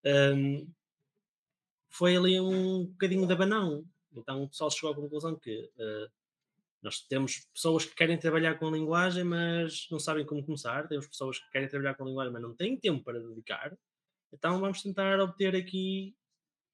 hum, 0.05 0.67
foi 1.89 2.15
ali 2.15 2.39
um 2.39 2.85
bocadinho 2.85 3.27
de 3.27 3.33
abanão. 3.33 3.85
Então, 4.11 4.43
o 4.43 4.49
pessoal 4.49 4.71
chegou 4.71 4.91
à 4.91 4.95
conclusão 4.95 5.35
que 5.35 5.71
eh, 5.77 6.07
nós 6.81 7.01
temos 7.01 7.47
pessoas 7.53 7.85
que 7.85 7.95
querem 7.95 8.17
trabalhar 8.17 8.57
com 8.57 8.67
a 8.67 8.71
linguagem, 8.71 9.23
mas 9.23 9.87
não 9.91 9.99
sabem 9.99 10.25
como 10.25 10.45
começar. 10.45 10.87
Temos 10.87 11.07
pessoas 11.07 11.39
que 11.39 11.49
querem 11.51 11.67
trabalhar 11.67 11.95
com 11.95 12.03
a 12.03 12.07
linguagem, 12.07 12.33
mas 12.33 12.41
não 12.41 12.55
têm 12.55 12.79
tempo 12.79 13.03
para 13.03 13.19
dedicar. 13.19 13.77
Então, 14.31 14.59
vamos 14.59 14.81
tentar 14.81 15.19
obter 15.19 15.55
aqui 15.55 16.15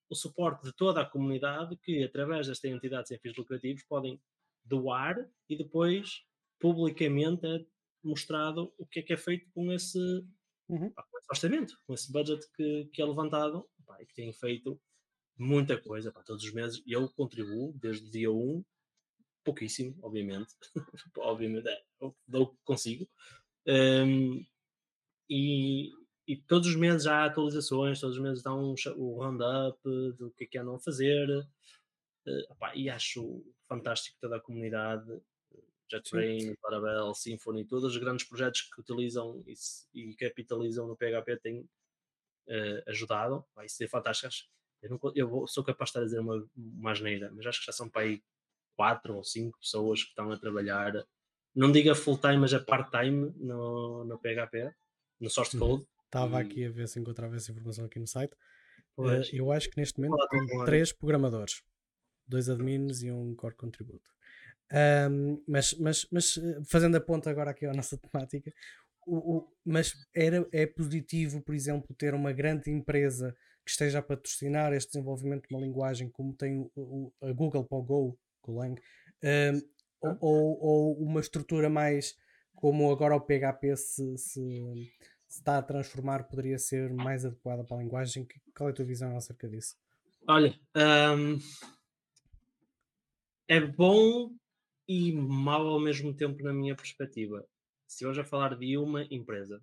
o 0.09 0.15
suporte 0.15 0.63
de 0.63 0.73
toda 0.73 1.01
a 1.01 1.05
comunidade 1.05 1.75
que, 1.77 2.03
através 2.03 2.47
desta 2.47 2.67
entidade 2.67 3.07
sem 3.07 3.17
fins 3.19 3.35
lucrativos, 3.35 3.83
podem 3.83 4.21
doar 4.63 5.27
e 5.49 5.57
depois 5.57 6.23
publicamente 6.59 7.45
é 7.45 7.65
mostrado 8.03 8.73
o 8.77 8.85
que 8.85 8.99
é 8.99 9.03
que 9.03 9.13
é 9.13 9.17
feito 9.17 9.49
com 9.51 9.71
esse, 9.71 9.99
Uhum. 10.67 10.91
com 10.91 11.17
esse 11.19 11.27
orçamento, 11.29 11.79
com 11.85 11.93
esse 11.93 12.11
budget 12.11 12.43
que, 12.55 12.85
que 12.91 13.01
é 13.01 13.05
levantado 13.05 13.67
pá, 13.85 14.01
e 14.01 14.05
que 14.05 14.15
tem 14.15 14.33
feito 14.33 14.81
muita 15.37 15.79
coisa 15.79 16.11
pá, 16.11 16.23
todos 16.23 16.43
os 16.43 16.53
meses. 16.53 16.81
Eu 16.87 17.07
contribuo 17.09 17.73
desde 17.73 18.07
o 18.07 18.11
dia 18.11 18.31
1, 18.31 18.63
pouquíssimo, 19.45 19.97
obviamente, 20.01 20.53
obviamente 21.19 21.69
é, 21.69 21.81
dou 22.27 22.43
o 22.43 22.47
que 22.47 22.57
consigo. 22.65 23.07
Hum, 23.67 24.45
e, 25.29 25.91
e 26.27 26.37
todos 26.37 26.67
os 26.67 26.75
meses 26.75 27.07
há 27.07 27.25
atualizações, 27.25 27.99
todos 27.99 28.17
os 28.17 28.21
meses 28.21 28.43
dá 28.43 28.53
um, 28.53 28.75
o 28.97 29.17
roundup 29.21 29.79
do 30.17 30.31
que 30.31 30.45
é 30.45 30.47
que 30.47 30.57
andam 30.57 30.75
a 30.75 30.79
fazer. 30.79 31.29
Eh, 32.27 32.45
opá, 32.49 32.75
e 32.75 32.89
acho 32.89 33.43
fantástico 33.67 34.17
toda 34.19 34.37
a 34.37 34.41
comunidade, 34.41 35.05
Sim. 35.07 35.61
JetBrains, 35.91 36.55
Laravel, 36.63 37.13
Symfony, 37.13 37.65
todos 37.65 37.85
os 37.85 37.97
grandes 37.97 38.25
projetos 38.27 38.61
que 38.61 38.81
utilizam 38.81 39.43
e, 39.47 39.53
e 39.93 40.15
capitalizam 40.15 40.87
no 40.87 40.97
PHP 40.97 41.37
têm 41.37 41.69
eh, 42.47 42.83
ajudado. 42.87 43.45
Vai 43.55 43.69
ser 43.69 43.87
fantástico. 43.87 44.49
Eu, 44.81 44.89
não 44.89 44.99
eu 45.15 45.47
sou 45.47 45.63
capaz 45.63 45.89
de 45.89 45.91
estar 45.91 46.01
a 46.01 46.05
dizer 46.05 46.19
uma, 46.19 46.47
uma 46.55 46.91
asneira, 46.91 47.31
mas 47.31 47.45
acho 47.45 47.59
que 47.59 47.65
já 47.67 47.71
são 47.71 47.89
para 47.89 48.03
aí 48.03 48.23
quatro 48.75 49.15
ou 49.15 49.23
cinco 49.23 49.57
pessoas 49.59 50.03
que 50.03 50.09
estão 50.09 50.31
a 50.31 50.37
trabalhar, 50.39 50.93
não 51.55 51.71
diga 51.71 51.95
full 51.95 52.17
time, 52.17 52.37
mas 52.37 52.53
a 52.53 52.59
part-time 52.59 53.31
no, 53.37 54.05
no 54.05 54.19
PHP, 54.19 54.71
no 55.19 55.29
source 55.29 55.55
Uhum. 55.55 55.59
code. 55.59 55.87
Estava 56.05 56.39
E- 56.39 56.41
aqui 56.41 56.65
a 56.65 56.69
ver 56.71 56.87
se 56.87 56.99
encontrava 56.99 57.35
essa 57.35 57.51
informação 57.51 57.85
aqui 57.85 57.99
no 57.99 58.07
site. 58.07 58.35
Eh, 59.03 59.21
Pois, 59.21 59.29
eu 59.33 59.51
acho 59.51 59.69
que 59.69 59.77
neste 59.79 59.99
momento 59.99 60.25
tem 60.29 60.63
três 60.65 60.91
programadores, 60.93 61.63
dois 62.27 62.49
admins 62.49 63.03
e 63.03 63.11
um 63.11 63.35
core 63.35 63.55
contributor. 63.55 64.11
Ahm, 64.71 65.41
mas, 65.47 65.73
mas, 65.75 66.07
mas 66.11 66.37
eh, 66.37 66.61
fazendo 66.69 66.97
a 66.97 67.01
ponta 67.01 67.29
agora 67.29 67.51
aqui 67.51 67.65
à 67.65 67.73
nossa 67.73 67.97
temática, 67.99 68.53
o, 69.07 69.37
o- 69.39 69.53
mas 69.65 69.93
era, 70.15 70.47
é 70.53 70.65
positivo, 70.67 71.41
por 71.43 71.55
exemplo, 71.55 71.95
ter 71.95 72.13
uma 72.15 72.33
grande 72.33 72.71
empresa 72.71 73.35
que 73.65 73.71
esteja 73.71 73.99
a 73.99 74.03
patrocinar 74.03 74.73
este 74.73 74.93
desenvolvimento 74.93 75.47
de 75.47 75.55
uma 75.55 75.61
linguagem 75.65 76.09
como 76.09 76.33
tem 76.35 76.69
o- 76.75 77.13
a 77.21 77.31
Google 77.33 77.65
para 77.65 77.77
o 77.77 77.83
Go, 77.83 78.19
Golang, 78.45 78.75
ahm, 79.23 79.61
ou, 80.01 80.17
ou, 80.21 80.59
ou 80.61 81.03
uma 81.03 81.19
estrutura 81.19 81.69
mais 81.69 82.15
como 82.53 82.91
agora 82.91 83.15
o 83.15 83.21
PHP 83.21 83.75
se, 83.75 84.17
se, 84.17 84.39
se 85.27 85.39
está 85.39 85.57
a 85.57 85.63
transformar, 85.63 86.27
poderia 86.27 86.57
ser 86.57 86.91
mais 86.93 87.25
adequada 87.25 87.63
para 87.63 87.77
a 87.77 87.79
linguagem. 87.81 88.27
Qual 88.55 88.69
é 88.69 88.71
a 88.71 88.75
tua 88.75 88.85
visão 88.85 89.15
acerca 89.15 89.47
disso? 89.47 89.75
Olha, 90.27 90.57
hum, 90.75 91.37
é 93.47 93.59
bom 93.59 94.31
e 94.87 95.11
mau 95.11 95.67
ao 95.67 95.79
mesmo 95.79 96.15
tempo 96.15 96.41
na 96.43 96.53
minha 96.53 96.75
perspectiva. 96.75 97.45
Se 97.87 98.05
hoje 98.05 98.21
a 98.21 98.25
falar 98.25 98.57
de 98.57 98.77
uma 98.77 99.03
empresa, 99.11 99.61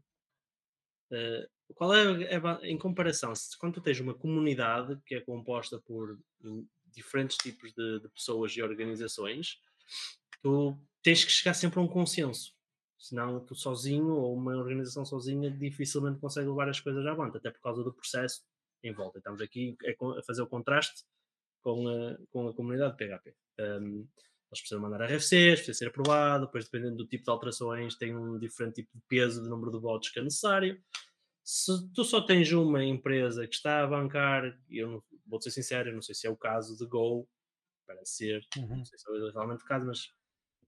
eh, 1.11 1.49
qual 1.75 1.95
é, 1.95 2.37
a 2.37 2.67
em 2.67 2.79
comparação, 2.79 3.35
se 3.35 3.59
quando 3.59 3.75
tu 3.75 3.81
tens 3.81 3.99
uma 4.01 4.15
comunidade 4.15 5.01
que 5.05 5.15
é 5.15 5.21
composta 5.21 5.81
por 5.81 6.19
diferentes 6.95 7.37
tipos 7.37 7.73
de, 7.73 8.01
de 8.01 8.09
pessoas 8.09 8.53
e 8.53 8.63
organizações, 8.63 9.59
tu 10.43 10.79
tens 11.03 11.25
que 11.25 11.33
chegar 11.33 11.55
sempre 11.55 11.79
a 11.79 11.83
um 11.83 11.89
consenso. 11.89 12.55
Senão, 12.99 13.45
tu 13.45 13.55
sozinho 13.55 14.15
ou 14.15 14.37
uma 14.37 14.57
organização 14.57 15.05
sozinha 15.05 15.51
dificilmente 15.51 16.21
consegue 16.21 16.49
levar 16.49 16.69
as 16.69 16.79
coisas 16.79 17.05
banda, 17.17 17.39
até 17.39 17.51
por 17.51 17.61
causa 17.61 17.83
do 17.83 17.93
processo 17.93 18.43
em 18.83 18.93
volta. 18.93 19.19
Estamos 19.19 19.41
aqui 19.41 19.77
a 20.19 20.23
fazer 20.23 20.43
o 20.43 20.47
contraste 20.47 21.05
com 21.63 21.89
a, 21.89 22.17
com 22.31 22.49
a 22.49 22.55
comunidade 22.55 22.97
PHP. 22.97 23.35
Um, 23.59 24.07
eles 24.53 24.61
precisam 24.61 24.81
mandar 24.81 25.07
RFCs, 25.07 25.61
precisa 25.61 25.79
ser 25.79 25.89
aprovado, 25.89 26.47
depois 26.47 26.67
dependendo 26.67 26.97
do 26.97 27.07
tipo 27.07 27.25
de 27.25 27.31
alterações 27.31 27.97
tem 27.97 28.15
um 28.15 28.39
diferente 28.39 28.83
tipo 28.83 28.91
de 28.95 29.03
peso 29.09 29.43
de 29.43 29.49
número 29.49 29.73
de 29.73 29.79
votos 29.79 30.11
que 30.11 30.21
é 30.21 30.23
necessário. 30.23 30.81
Se 31.43 31.73
tu 31.93 32.05
só 32.05 32.21
tens 32.21 32.53
uma 32.53 32.85
empresa 32.85 33.47
que 33.49 33.55
está 33.55 33.83
a 33.83 33.87
bancar, 33.87 34.57
eu 34.71 35.03
vou 35.33 35.41
ser 35.43 35.51
sincero, 35.51 35.93
não 35.93 36.03
sei 36.03 36.15
se 36.15 36.27
é 36.27 36.31
o 36.31 36.37
caso 36.37 36.77
de 36.77 36.87
Go, 36.87 37.29
parece 37.87 38.17
ser, 38.17 38.41
Uhum. 38.59 38.79
não 38.79 38.85
sei 38.85 38.99
se 38.99 39.05
é 39.11 39.31
realmente 39.33 39.63
o 39.65 39.67
caso, 39.67 39.87
mas 39.87 40.09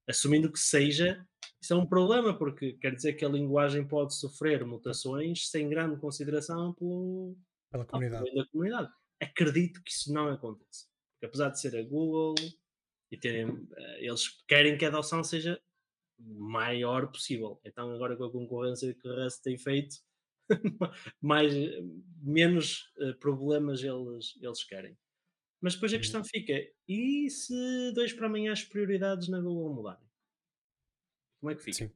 assumindo 0.09 0.50
que 0.53 0.59
seja, 0.59 1.27
isso 1.62 1.72
é 1.72 1.77
um 1.77 1.87
problema, 1.87 2.37
porque 2.38 2.74
quer 2.74 2.94
dizer 2.94 3.14
que 3.14 3.24
a 3.24 3.29
linguagem 3.29 3.87
pode 3.87 4.14
sofrer 4.14 4.64
mutações 4.66 5.48
sem 5.50 5.68
grande 5.68 5.98
consideração 6.00 6.74
pelo, 6.74 7.37
Pela 7.70 7.85
comunidade. 7.87 8.50
comunidade. 8.50 8.90
Acredito 9.22 9.83
que 9.85 9.90
isso 9.92 10.12
não 10.12 10.29
acontece. 10.29 10.87
Porque 11.14 11.27
apesar 11.27 11.50
de 11.50 11.61
ser 11.61 11.77
a 11.77 11.83
Google 11.83 12.35
e 13.11 13.16
terem, 13.18 13.46
eh, 13.77 14.07
eles 14.07 14.42
querem 14.46 14.77
que 14.77 14.85
a 14.85 14.88
adoção 14.88 15.24
seja 15.24 15.61
maior 16.18 17.11
possível. 17.11 17.61
Então 17.64 17.90
agora 17.94 18.16
com 18.16 18.24
a 18.24 18.33
concorrência 18.33 18.94
que 18.94 19.09
o 19.09 19.14
resto 19.16 19.42
tem 19.42 19.57
feito, 19.59 19.96
mais, 21.20 21.54
menos 22.22 22.92
eh, 23.00 23.12
problemas 23.14 23.83
eles, 23.83 24.35
eles 24.40 24.64
querem. 24.64 24.96
Mas 25.61 25.74
depois 25.74 25.94
a 25.94 25.98
Uhum. 25.98 25.98
questão 25.98 26.24
fica, 26.24 26.54
e 26.88 27.30
se 27.30 27.92
dois 27.94 28.12
para 28.12 28.26
amanhã 28.28 28.52
as 28.52 28.64
prioridades 28.64 29.28
na 29.28 29.40
Google 29.40 29.74
mudarem? 29.74 30.09
Como 31.40 31.50
é 31.52 31.54
que 31.57 31.62
fica? 31.62 31.78
Sim. 31.78 31.92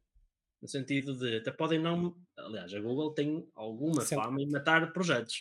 No 0.63 0.69
sentido 0.69 1.17
de, 1.19 1.39
até 1.39 1.53
podem 1.53 1.81
não. 1.81 1.99
Aliás, 2.39 2.73
a 2.75 2.81
Google 2.81 3.15
tem 3.15 3.51
alguma 3.55 4.05
Sempre. 4.05 4.15
fama 4.15 4.41
em 4.43 4.51
matar 4.51 4.93
projetos. 4.95 5.37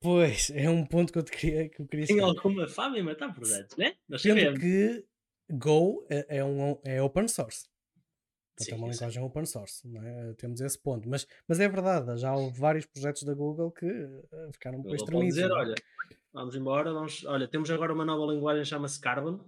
Pois, 0.00 0.48
é 0.50 0.68
um 0.70 0.86
ponto 0.86 1.12
que 1.12 1.18
eu, 1.18 1.22
te 1.22 1.30
queria, 1.32 1.68
que 1.68 1.80
eu 1.82 1.86
queria 1.86 2.06
Tem 2.06 2.18
chegar. 2.18 2.28
alguma 2.28 2.66
fama 2.68 2.98
em 2.98 3.02
matar 3.02 3.32
projetos, 3.34 3.76
né? 3.76 3.96
Nós 4.08 4.22
Sendo 4.22 4.24
sabemos. 4.24 4.58
que 4.58 5.06
Go 5.50 6.06
é, 6.10 6.38
é, 6.38 6.44
um, 6.44 6.78
é 6.84 7.00
open 7.02 7.28
source. 7.28 7.68
Portanto, 8.56 8.72
é 8.72 8.74
uma 8.76 8.88
linguagem 8.92 9.22
open 9.22 9.44
source, 9.46 9.96
é? 9.96 10.32
Temos 10.34 10.60
esse 10.60 10.78
ponto. 10.78 11.08
Mas, 11.08 11.26
mas 11.46 11.60
é 11.60 11.68
verdade, 11.68 12.16
já 12.18 12.34
houve 12.34 12.58
vários 12.58 12.86
projetos 12.86 13.22
da 13.24 13.34
Google 13.34 13.70
que 13.70 13.86
eh, 13.86 14.48
ficaram 14.52 14.80
depois 14.80 15.00
Google 15.02 15.06
pode 15.20 15.32
tremidos. 15.32 15.34
dizer, 15.34 15.50
é? 15.50 15.52
olha, 15.52 15.74
vamos 16.32 16.56
embora, 16.56 16.92
vamos, 16.92 17.24
olha, 17.26 17.46
temos 17.46 17.70
agora 17.70 17.92
uma 17.92 18.04
nova 18.04 18.32
linguagem 18.32 18.64
chama-se 18.64 19.00
Carbon, 19.00 19.40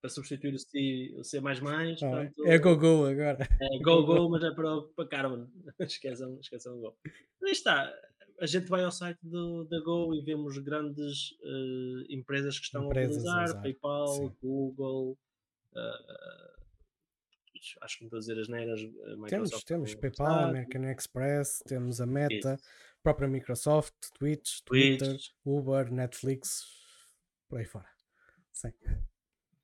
para 0.00 0.10
substituir 0.10 0.54
o 0.54 0.58
C, 0.58 1.14
o 1.16 1.24
C++, 1.24 1.38
Ah, 1.38 2.30
é 2.46 2.58
Go 2.58 2.76
Go 2.76 3.06
agora. 3.06 3.48
é 3.60 3.78
Go 3.82 4.04
Go, 4.06 4.28
mas 4.30 4.42
é 4.44 4.50
para, 4.50 4.82
para 4.96 5.08
Carbon, 5.08 5.46
esqueçam, 5.80 6.38
esqueçam 6.40 6.76
o 6.76 6.80
Go. 6.80 6.96
Aí 7.44 7.52
está, 7.52 7.92
a 8.40 8.46
gente 8.46 8.66
vai 8.68 8.84
ao 8.84 8.92
site 8.92 9.18
do, 9.22 9.64
da 9.64 9.80
Go 9.80 10.14
e 10.14 10.20
vemos 10.20 10.58
grandes 10.58 11.34
eh, 11.42 12.14
empresas 12.14 12.58
que 12.58 12.64
estão 12.66 12.86
Empresas 12.86 13.24
a 13.26 13.42
utilizar, 13.42 13.62
PayPal, 13.62 14.06
sim. 14.08 14.36
Google, 14.40 15.16
eh, 15.76 16.57
acho 17.80 17.96
que 17.98 18.04
não 18.04 18.06
estou 18.08 18.16
a 18.18 18.20
dizer 18.20 18.38
as 18.40 18.48
neiras, 18.48 18.80
eh, 18.80 19.28
Temos, 19.28 19.64
temos 19.64 19.94
PayPal, 19.94 20.44
American 20.46 20.84
Express, 20.90 21.62
temos 21.66 22.00
a 22.00 22.04
isso, 22.04 22.12
Meta, 22.12 22.54
a 22.54 23.02
própria 23.02 23.28
Microsoft, 23.28 23.94
Twitch, 24.18 24.60
Twitter, 24.64 25.08
Twitch, 25.08 25.28
Uber, 25.44 25.90
Netflix, 25.92 26.64
por 27.48 27.58
aí 27.58 27.64
fora. 27.64 27.88
Sim. 28.52 28.72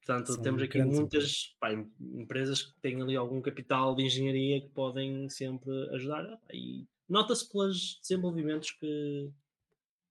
Portanto, 0.07 0.35
São 0.35 0.43
temos 0.43 0.63
aqui 0.63 0.83
muitas 0.83 1.57
pá, 1.59 1.73
em- 1.73 1.91
empresas 2.01 2.63
que 2.63 2.79
têm 2.81 3.01
ali 3.01 3.17
algum 3.17 3.41
capital 3.41 3.95
de 3.95 4.03
engenharia 4.05 4.61
que 4.61 4.69
podem 4.69 5.29
sempre 5.31 5.71
ajudar. 5.95 6.25
Ah, 6.27 6.39
E 6.53 6.87
nota-se 7.09 7.51
pelos 7.51 7.99
desenvolvimentos 8.03 8.71
que, 8.73 9.31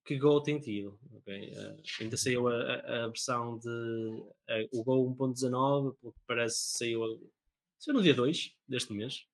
que 0.04 0.18
Go 0.18 0.42
tem 0.42 0.60
tido. 0.60 0.98
ok? 1.14 1.54
Eh, 1.56 1.76
ainda 2.02 2.18
saiu 2.18 2.48
a, 2.48 2.54
a- 2.56 3.04
a 3.04 3.08
versão 3.08 3.60
de 3.60 4.24
eh, 4.50 4.68
o 4.74 4.84
Go 4.84 5.08
1.19, 5.16 5.96
pelo 6.02 6.12
que 6.14 6.20
parece 6.26 6.58
saiu, 6.78 7.32
saiu 7.84 7.96
no 7.98 8.04
dia 8.04 8.14
2 8.14 8.56
deste 8.68 8.94
mês. 8.94 9.26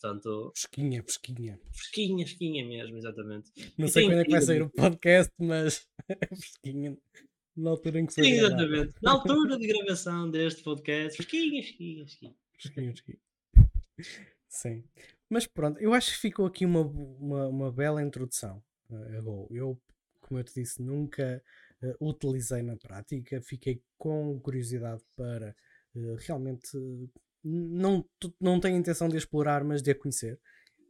Portanto, 0.00 0.52
Fresquinha, 0.54 1.02
fresquinha. 1.02 1.60
fresquinha, 1.72 2.26
fresquinha 2.26 2.66
mesmo, 2.66 2.96
exatamente. 2.98 3.50
Não 3.78 3.86
E 3.86 3.90
sei 3.90 4.02
tem 4.02 4.10
quando 4.10 4.20
é 4.20 4.24
que 4.24 4.30
vai 4.30 4.42
sair 4.42 4.62
o 4.62 4.70
podcast, 4.70 5.32
mas 5.38 5.88
é 6.08 6.26
fresquinha. 6.36 6.98
Na 7.56 7.70
altura 7.70 8.00
em 8.00 8.06
que 8.06 8.12
Sim, 8.12 8.36
gravado. 8.36 8.62
exatamente. 8.62 8.94
Na 9.02 9.12
altura 9.12 9.58
de 9.58 9.66
gravação 9.66 10.30
deste 10.30 10.62
podcast, 10.62 11.16
fresquinha, 11.16 11.62
fresquinha, 11.62 12.04
fresquinha. 12.04 12.34
Fresquinho. 12.58 12.94
Sim. 14.48 14.84
Mas 15.30 15.46
pronto, 15.46 15.80
eu 15.80 15.92
acho 15.94 16.12
que 16.12 16.18
ficou 16.18 16.44
aqui 16.46 16.64
uma, 16.66 16.80
uma, 16.82 17.46
uma 17.48 17.72
bela 17.72 18.02
introdução 18.02 18.62
a 18.90 19.20
Go. 19.20 19.48
Eu, 19.50 19.80
como 20.20 20.38
eu 20.38 20.44
te 20.44 20.54
disse, 20.54 20.80
nunca 20.82 21.42
uh, 21.82 22.08
utilizei 22.08 22.62
na 22.62 22.76
prática, 22.76 23.40
fiquei 23.42 23.82
com 23.98 24.38
curiosidade 24.40 25.02
para 25.16 25.56
uh, 25.94 26.14
realmente 26.26 26.76
não, 27.46 28.04
não 28.40 28.58
tenho 28.58 28.76
intenção 28.76 29.08
de 29.08 29.16
explorar, 29.16 29.62
mas 29.62 29.80
de 29.80 29.92
a 29.92 29.94
conhecer. 29.94 30.40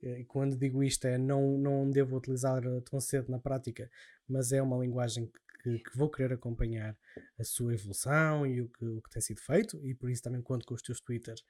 E 0.02 0.24
quando 0.24 0.56
digo 0.56 0.82
isto 0.82 1.06
é 1.06 1.18
não, 1.18 1.58
não 1.58 1.90
devo 1.90 2.16
utilizar 2.16 2.62
tão 2.88 3.00
cedo 3.00 3.30
na 3.30 3.38
prática, 3.38 3.90
mas 4.28 4.52
é 4.52 4.62
uma 4.62 4.78
linguagem 4.78 5.30
que, 5.62 5.78
que, 5.78 5.96
vou 5.96 6.10
querer 6.10 6.34
acompanhar 6.34 6.96
a 7.38 7.44
sua 7.44 7.74
evolução 7.74 8.46
e 8.46 8.60
o 8.60 8.68
que, 8.68 8.84
o 8.84 9.02
que 9.02 9.10
tem 9.10 9.20
sido 9.20 9.40
feito, 9.40 9.84
e 9.84 9.94
por 9.94 10.10
isso 10.10 10.22
também 10.22 10.40
conto 10.42 10.64
com 10.66 10.74
os 10.74 10.82
teus 10.82 11.00
twitters, 11.00 11.42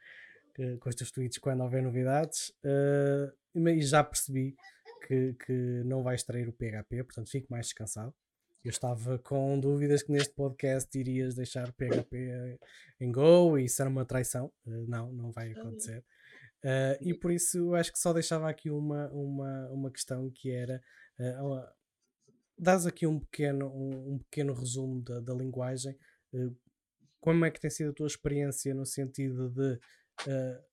com 0.80 0.88
os 0.88 0.94
teus 0.94 1.10
tweets 1.10 1.38
quando 1.38 1.62
houver 1.62 1.82
novidades. 1.82 2.50
Uh, 2.64 3.68
e 3.68 3.82
já 3.82 4.02
percebi 4.02 4.56
que, 5.06 5.34
que 5.44 5.52
não 5.84 6.02
vais 6.02 6.20
extrair 6.20 6.48
o 6.48 6.52
PHP, 6.52 7.04
portanto 7.04 7.30
fico 7.30 7.46
mais 7.50 7.66
descansado. 7.66 8.14
Eu 8.66 8.70
estava 8.70 9.16
com 9.20 9.60
dúvidas 9.60 10.02
que 10.02 10.10
neste 10.10 10.34
podcast 10.34 10.98
irias 10.98 11.36
deixar 11.36 11.72
PHP 11.74 12.58
em 12.98 13.12
Go 13.12 13.56
e 13.56 13.66
isso 13.66 13.80
era 13.80 13.88
uma 13.88 14.04
traição. 14.04 14.52
Uh, 14.66 14.84
não, 14.88 15.12
não 15.12 15.30
vai 15.30 15.52
acontecer. 15.52 16.04
Uh, 16.64 16.98
e 17.00 17.14
por 17.14 17.30
isso 17.30 17.76
acho 17.76 17.92
que 17.92 17.98
só 18.00 18.12
deixava 18.12 18.50
aqui 18.50 18.68
uma, 18.68 19.08
uma, 19.12 19.68
uma 19.68 19.88
questão 19.92 20.28
que 20.34 20.50
era 20.50 20.82
uh, 21.20 21.64
dás 22.58 22.86
aqui 22.86 23.06
um 23.06 23.20
pequeno, 23.20 23.68
um, 23.68 24.14
um 24.14 24.18
pequeno 24.18 24.52
resumo 24.52 25.00
da, 25.00 25.20
da 25.20 25.32
linguagem. 25.32 25.96
Uh, 26.34 26.52
como 27.20 27.44
é 27.44 27.52
que 27.52 27.60
tem 27.60 27.70
sido 27.70 27.90
a 27.90 27.94
tua 27.94 28.08
experiência 28.08 28.74
no 28.74 28.84
sentido 28.84 29.48
de 29.48 29.74
uh, 29.74 30.64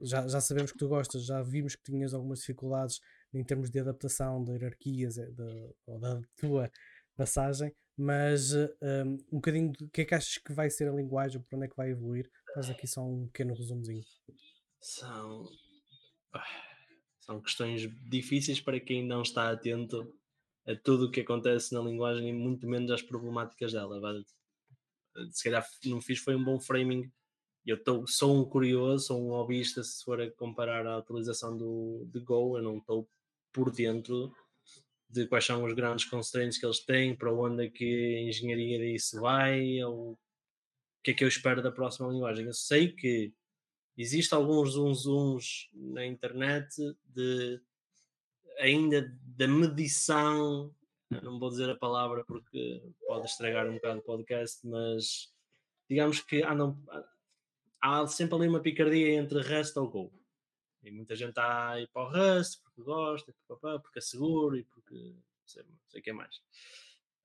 já, 0.00 0.26
já 0.26 0.40
sabemos 0.40 0.72
que 0.72 0.78
tu 0.78 0.88
gostas, 0.88 1.24
já 1.24 1.40
vimos 1.42 1.76
que 1.76 1.84
tinhas 1.84 2.12
algumas 2.12 2.40
dificuldades 2.40 3.00
em 3.32 3.44
termos 3.44 3.70
de 3.70 3.78
adaptação 3.80 4.42
de 4.42 4.52
hierarquias 4.52 5.14
de, 5.14 5.74
ou 5.86 5.98
da 5.98 6.20
tua 6.36 6.70
passagem, 7.16 7.74
mas 7.96 8.54
um, 8.54 9.18
um 9.32 9.36
bocadinho 9.36 9.72
do 9.72 9.88
que 9.88 10.02
é 10.02 10.04
que 10.04 10.14
achas 10.14 10.38
que 10.38 10.52
vai 10.52 10.68
ser 10.68 10.88
a 10.88 10.92
linguagem, 10.92 11.40
para 11.40 11.56
onde 11.56 11.66
é 11.66 11.68
que 11.68 11.76
vai 11.76 11.90
evoluir? 11.90 12.30
Faz 12.54 12.68
aqui 12.70 12.86
só 12.86 13.02
um 13.02 13.26
pequeno 13.26 13.54
resumozinho. 13.54 14.04
São, 14.80 15.48
são 17.20 17.40
questões 17.40 17.88
difíceis 18.08 18.60
para 18.60 18.80
quem 18.80 19.06
não 19.06 19.22
está 19.22 19.50
atento 19.50 20.12
a 20.66 20.74
tudo 20.74 21.06
o 21.06 21.10
que 21.10 21.20
acontece 21.20 21.72
na 21.74 21.80
linguagem 21.80 22.28
e 22.28 22.32
muito 22.32 22.66
menos 22.66 22.90
às 22.90 23.02
problemáticas 23.02 23.72
dela. 23.72 24.00
Se 25.30 25.44
calhar 25.44 25.66
não 25.84 26.00
fiz 26.00 26.18
foi 26.18 26.34
um 26.34 26.44
bom 26.44 26.60
framing. 26.60 27.10
Eu 27.64 27.82
tô, 27.82 28.06
sou 28.06 28.36
um 28.36 28.44
curioso, 28.44 29.06
sou 29.06 29.22
um 29.22 29.30
hobbyista 29.30 29.82
se 29.82 30.04
for 30.04 30.20
a 30.20 30.30
comparar 30.32 30.86
a 30.86 30.98
utilização 30.98 31.56
do, 31.56 32.06
de 32.12 32.20
Go, 32.20 32.58
eu 32.58 32.62
não 32.62 32.78
estou 32.78 33.08
por 33.52 33.70
dentro 33.70 34.34
de 35.14 35.28
quais 35.28 35.44
são 35.44 35.62
os 35.62 35.72
grandes 35.74 36.04
constraints 36.06 36.58
que 36.58 36.66
eles 36.66 36.80
têm, 36.80 37.14
para 37.14 37.32
onde 37.32 37.66
é 37.66 37.70
que 37.70 38.16
a 38.16 38.22
engenharia 38.22 38.78
disso 38.80 39.20
vai, 39.20 39.80
ou 39.84 40.12
o 40.12 40.18
que 41.04 41.12
é 41.12 41.14
que 41.14 41.22
eu 41.22 41.28
espero 41.28 41.62
da 41.62 41.70
próxima 41.70 42.08
linguagem. 42.08 42.44
Eu 42.44 42.52
sei 42.52 42.90
que 42.90 43.32
existe 43.96 44.34
alguns 44.34 44.72
zooms 44.72 45.68
na 45.72 46.04
internet 46.04 46.74
de 47.06 47.60
ainda 48.58 49.16
da 49.22 49.46
medição, 49.46 50.74
não 51.22 51.38
vou 51.38 51.48
dizer 51.48 51.70
a 51.70 51.76
palavra 51.76 52.24
porque 52.24 52.82
pode 53.06 53.26
estragar 53.26 53.68
um 53.68 53.74
bocado 53.74 54.00
o 54.00 54.02
podcast, 54.02 54.66
mas 54.66 55.32
digamos 55.88 56.20
que 56.20 56.42
andam, 56.42 56.76
há 57.80 58.04
sempre 58.08 58.34
ali 58.34 58.48
uma 58.48 58.60
picardia 58.60 59.12
entre 59.12 59.40
Rust 59.40 59.76
ou 59.76 59.88
Go. 59.88 60.23
E 60.84 60.90
muita 60.90 61.16
gente 61.16 61.30
está 61.30 61.70
a 61.70 61.80
ir 61.80 61.88
para 61.88 62.02
o 62.02 62.10
Rust 62.10 62.60
porque 62.62 62.82
gosta, 62.82 63.34
porque 63.48 63.98
é 63.98 64.02
seguro 64.02 64.56
e 64.56 64.64
porque 64.64 64.94
não 64.94 65.46
sei, 65.46 65.62
não 65.62 65.78
sei 65.88 66.00
o 66.00 66.04
que 66.04 66.10
é 66.10 66.12
mais. 66.12 66.42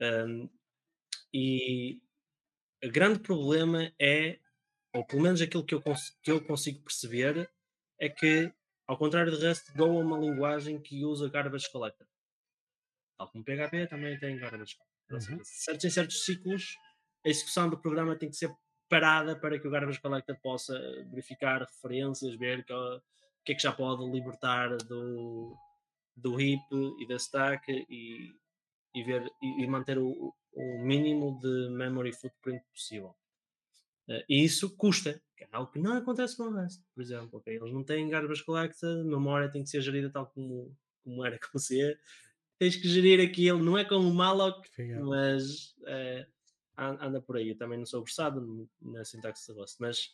Um, 0.02 0.50
e 1.34 2.02
o 2.84 2.90
grande 2.90 3.20
problema 3.20 3.92
é, 4.00 4.40
ou 4.94 5.06
pelo 5.06 5.22
menos 5.22 5.42
aquilo 5.42 5.66
que 5.66 5.76
eu, 5.76 5.84
que 6.24 6.32
eu 6.32 6.44
consigo 6.44 6.82
perceber, 6.82 7.50
é 8.00 8.10
que 8.10 8.54
ao 8.90 8.98
contrário 8.98 9.32
de 9.32 9.46
Rust, 9.46 9.72
Go 9.76 9.86
é 9.86 10.04
uma 10.04 10.18
linguagem 10.18 10.82
que 10.82 11.06
usa 11.06 11.30
garbage 11.30 11.72
collector. 11.72 12.08
Tal 13.16 13.30
como 13.30 13.44
PHP 13.44 13.86
também 13.88 14.18
tem 14.18 14.36
garbage 14.36 14.76
collector. 14.76 15.36
Uhum. 15.36 15.44
Certos, 15.44 15.86
em 15.86 15.90
certos 15.92 16.26
ciclos, 16.26 16.76
a 17.24 17.30
execução 17.30 17.70
do 17.70 17.78
programa 17.78 18.18
tem 18.18 18.32
que 18.32 18.36
ser 18.36 18.52
parada 18.90 19.40
para 19.40 19.60
que 19.60 19.68
o 19.68 19.70
garbage 19.70 20.02
collector 20.02 20.36
possa 20.42 20.74
verificar 21.12 21.62
referências, 21.62 22.36
ver 22.36 22.66
que, 22.66 22.74
o 23.42 23.44
que 23.46 23.54
é 23.54 23.56
que 23.56 23.62
já 23.62 23.72
pode 23.72 24.04
libertar 24.10 24.78
do, 24.78 25.56
do 26.16 26.40
heap 26.40 26.62
e 27.00 27.08
da 27.08 27.16
stack 27.16 27.72
e, 27.90 28.34
e, 28.94 29.04
ver, 29.04 29.32
e, 29.42 29.66
manter 29.68 29.98
o, 29.98 30.34
o 30.54 30.84
mínimo 30.84 31.40
de 31.40 31.70
memory 31.70 32.14
footprint 32.14 32.64
possível. 32.72 33.16
Uh, 34.08 34.24
e 34.28 34.44
isso 34.44 34.76
custa, 34.76 35.22
que 35.38 35.44
é 35.44 35.48
algo 35.52 35.72
que 35.72 35.80
não 35.80 35.94
acontece 35.94 36.36
com 36.36 36.44
o 36.44 36.54
resto, 36.54 36.84
por 36.94 37.02
exemplo. 37.02 37.40
Okay? 37.40 37.56
Eles 37.56 37.72
não 37.72 37.84
têm 37.84 38.10
garbage 38.10 38.44
collector, 38.44 39.06
memória 39.06 39.52
tem 39.52 39.64
que 39.64 39.70
ser 39.70 39.82
gerida 39.82 40.10
tal 40.10 40.28
como, 40.28 40.76
como 41.04 41.26
era 41.26 41.40
com 41.52 41.60
C. 41.60 41.98
Tens 42.58 42.76
que 42.76 42.90
gerir 42.90 43.26
aquilo, 43.26 43.64
não 43.64 43.78
é 43.78 43.86
como 43.86 44.10
o 44.10 44.14
malloc, 44.14 44.66
mas 45.02 45.72
uh, 45.80 46.26
anda 46.78 47.22
por 47.22 47.38
aí. 47.38 47.50
Eu 47.50 47.58
também 47.58 47.78
não 47.78 47.86
sou 47.86 48.04
versado 48.04 48.70
na 48.82 49.06
sintaxe 49.06 49.48
de 49.48 49.58
Rust, 49.58 49.78
mas. 49.80 50.14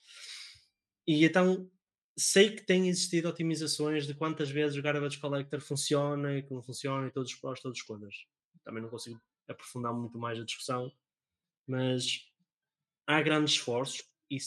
E 1.08 1.26
então 1.26 1.70
sei 2.18 2.56
que 2.56 2.64
tem 2.64 2.88
existido 2.88 3.28
otimizações 3.28 4.08
de 4.08 4.14
quantas 4.14 4.50
vezes 4.50 4.78
o 4.78 4.82
garbage 4.82 5.20
collector 5.20 5.60
funciona 5.60 6.38
e 6.38 6.44
que 6.44 6.54
não 6.54 6.62
funciona 6.62 7.08
e 7.08 7.12
todos 7.12 7.32
os 7.32 7.38
prós, 7.38 7.60
todos 7.60 7.80
os 7.80 7.86
contras. 7.86 8.26
Também 8.64 8.82
não 8.82 8.90
consigo 8.90 9.22
aprofundar 9.48 9.94
muito 9.94 10.18
mais 10.18 10.40
a 10.40 10.46
discussão, 10.46 10.92
mas 11.68 12.26
há 13.06 13.22
grandes 13.22 13.56
esforços 13.56 14.04
e 14.30 14.38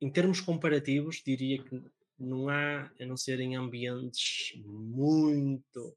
em 0.00 0.10
termos 0.10 0.40
comparativos 0.40 1.22
diria 1.24 1.62
que 1.62 1.82
não 2.18 2.48
há, 2.48 2.90
a 3.00 3.06
não 3.06 3.16
ser 3.16 3.40
em 3.40 3.56
ambientes 3.56 4.52
muito 4.64 5.96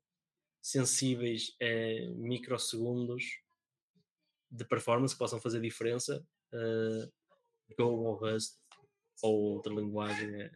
sensíveis 0.62 1.56
a 1.62 2.12
microsegundos 2.16 3.40
de 4.50 4.64
performance 4.66 5.14
que 5.16 5.20
possam 5.20 5.40
fazer 5.40 5.60
diferença, 5.60 6.26
uh, 6.54 7.12
Go 7.78 7.86
ou 7.86 8.16
Rust 8.16 8.58
ou 9.22 9.56
outra 9.56 9.74
linguagem. 9.74 10.42
É, 10.42 10.52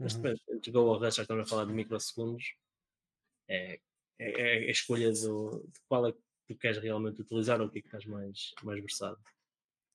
mas 0.00 0.14
uhum. 0.14 0.34
entre 0.48 0.72
Go 0.72 0.80
ou 0.80 0.98
Rust, 0.98 1.18
já 1.18 1.22
estamos 1.22 1.46
a 1.46 1.48
falar 1.48 1.66
de 1.66 1.72
microsegundos, 1.72 2.54
é, 3.48 3.78
é, 4.18 4.64
é 4.64 4.68
a 4.68 4.70
escolha 4.70 5.12
do, 5.12 5.62
de 5.66 5.80
qual 5.86 6.06
é 6.06 6.12
que 6.12 6.18
tu 6.48 6.56
queres 6.56 6.78
realmente 6.78 7.20
utilizar 7.20 7.60
ou 7.60 7.66
o 7.66 7.70
que 7.70 7.78
é 7.78 7.82
que 7.82 7.88
estás 7.88 8.06
mais, 8.06 8.52
mais 8.62 8.80
versado. 8.80 9.18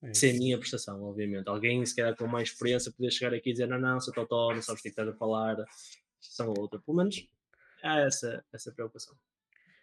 É 0.02 0.14
Sem 0.14 0.36
a 0.36 0.38
minha 0.38 0.58
prestação, 0.58 1.02
obviamente. 1.02 1.48
Alguém, 1.48 1.84
se 1.84 1.96
calhar 1.96 2.14
com 2.16 2.26
mais 2.26 2.50
experiência, 2.50 2.92
poder 2.92 3.10
chegar 3.10 3.34
aqui 3.34 3.50
e 3.50 3.52
dizer: 3.52 3.66
Não, 3.66 3.78
não, 3.78 4.00
sou 4.00 4.12
totó, 4.12 4.54
não 4.54 4.62
sabes 4.62 4.80
o 4.80 4.82
que 4.82 4.88
é 4.88 4.90
estás 4.90 5.08
a 5.08 5.14
falar, 5.14 5.56
são 6.20 6.52
outra. 6.56 6.78
Pelo 6.80 6.98
menos 6.98 7.28
há 7.82 8.00
essa, 8.00 8.44
essa 8.52 8.70
preocupação. 8.72 9.16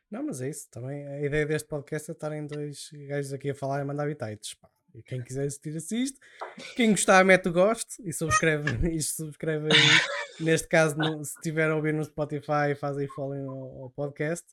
Não, 0.09 0.23
mas 0.23 0.41
é 0.41 0.49
isso. 0.49 0.69
Também 0.69 1.07
a 1.07 1.21
ideia 1.21 1.45
deste 1.45 1.67
podcast 1.67 2.09
é 2.09 2.13
estarem 2.13 2.45
dois 2.45 2.91
gajos 3.07 3.33
aqui 3.33 3.49
a 3.49 3.55
falar 3.55 3.81
e 3.81 3.83
mandar 3.83 4.07
bitites. 4.07 4.51
E 4.51 4.57
quem 5.01 5.21
quiser 5.21 5.45
assistir, 5.45 5.75
assiste. 5.75 6.19
Quem 6.75 6.91
gostar, 6.91 7.23
mete 7.25 7.49
o 7.49 7.53
gosto 7.53 7.95
e 8.05 8.13
subscreve, 8.13 8.65
e 8.95 9.01
subscreve 9.01 9.69
aí. 9.73 10.43
Neste 10.43 10.67
caso, 10.67 10.97
no, 10.97 11.23
se 11.23 11.35
estiver 11.35 11.69
a 11.69 11.75
ouvir 11.75 11.93
no 11.93 12.03
Spotify, 12.03 12.75
faz 12.79 12.97
aí 12.97 13.07
follow 13.07 13.49
ao, 13.49 13.83
ao 13.83 13.89
podcast. 13.91 14.45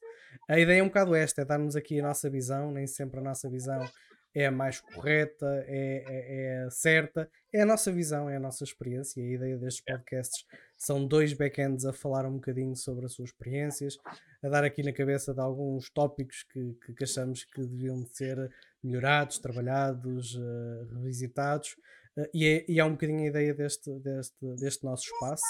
A 0.49 0.59
ideia 0.59 0.81
é 0.81 0.83
um 0.83 0.89
bocado 0.89 1.15
esta: 1.15 1.43
é 1.43 1.45
darmos 1.45 1.77
aqui 1.77 2.01
a 2.01 2.03
nossa 2.03 2.31
visão, 2.31 2.71
nem 2.71 2.87
sempre 2.87 3.21
a 3.21 3.23
nossa 3.23 3.49
visão 3.49 3.87
é 4.35 4.47
a 4.47 4.51
mais 4.51 4.81
correta, 4.81 5.47
é, 5.67 6.05
é, 6.07 6.65
é, 6.67 6.71
certa, 6.71 7.29
é 7.53 7.63
a 7.63 7.67
nossa 7.67 7.91
visão, 7.91 8.31
é 8.31 8.37
a 8.37 8.41
nossa 8.41 8.63
experiência. 8.63 9.21
E 9.21 9.25
a 9.25 9.35
ideia 9.35 9.57
destes 9.57 9.85
podcasts 9.85 10.47
são 10.77 11.05
dois 11.07 11.33
backends 11.33 11.85
a 11.85 11.93
falar 11.93 12.25
um 12.27 12.35
bocadinho 12.35 12.77
sobre 12.77 13.07
as 13.07 13.13
suas 13.13 13.31
experiências, 13.31 13.99
a 14.43 14.49
dar 14.49 14.65
aqui 14.65 14.83
na 14.83 14.93
cabeça 14.93 15.35
de 15.35 15.41
alguns 15.41 15.91
tópicos 15.91 16.45
que, 16.45 16.77
que 16.97 17.05
achamos 17.05 17.45
que 17.45 17.61
deviam 17.61 18.05
ser 18.07 18.51
melhorados, 18.83 19.39
trabalhados, 19.39 20.35
uh, 20.37 20.95
revisitados. 20.95 21.77
Uh, 22.17 22.29
e, 22.33 22.47
é, 22.47 22.65
e 22.69 22.79
é 22.79 22.85
um 22.85 22.93
bocadinho 22.93 23.25
a 23.25 23.27
ideia 23.27 23.53
deste, 23.53 23.91
deste, 23.99 24.55
deste 24.57 24.85
nosso 24.85 25.05
espaço, 25.05 25.43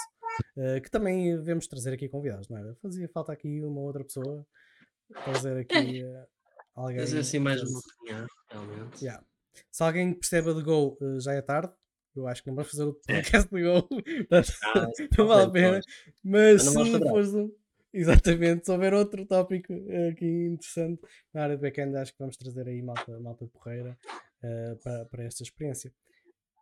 uh, 0.57 0.81
que 0.81 0.90
também 0.90 1.37
devemos 1.37 1.66
trazer 1.66 1.93
aqui 1.93 2.09
convidados, 2.09 2.49
não 2.49 2.59
é? 2.59 2.75
Fazia 2.83 3.09
falta 3.09 3.33
aqui 3.33 3.61
uma 3.62 3.81
outra 3.81 4.03
pessoa 4.05 4.47
trazer 5.25 5.59
aqui. 5.59 6.03
Alguém. 6.74 7.00
Mas 7.00 7.14
assim 7.14 7.38
mais 7.38 7.62
uma 7.62 7.80
realmente. 8.50 9.02
Yeah. 9.04 9.24
Se 9.70 9.83
alguém 9.83 10.12
perceba 10.14 10.54
de 10.54 10.62
Go, 10.62 10.96
uh, 11.00 11.20
já 11.20 11.33
é 11.35 11.42
tarde. 11.42 11.72
Eu 12.14 12.26
acho 12.26 12.42
que 12.42 12.48
não 12.48 12.56
vamos 12.56 12.70
fazer 12.70 12.85
o 12.85 13.00
é. 13.09 13.14
podcast 13.14 13.48
de 13.54 13.62
Go. 13.62 13.88
ah, 14.74 14.88
não 15.18 15.26
vale 15.26 15.42
a 15.42 15.50
pena. 15.50 15.80
Mas 16.24 16.62
se 16.62 16.72
fores 16.72 17.35
um. 17.35 17.50
Exatamente, 17.92 18.66
se 18.66 18.70
houver 18.70 18.94
outro 18.94 19.26
tópico 19.26 19.72
uh, 19.72 20.11
aqui 20.11 20.46
interessante 20.46 21.02
na 21.35 21.42
área 21.42 21.56
de 21.56 21.62
backend, 21.62 21.96
acho 21.96 22.12
que 22.12 22.20
vamos 22.20 22.37
trazer 22.37 22.68
aí 22.68 22.80
malta, 22.80 23.18
malta 23.18 23.48
porreira 23.48 23.98
uh, 24.44 24.76
para, 24.76 25.06
para 25.06 25.24
esta 25.24 25.42
experiência. 25.42 25.92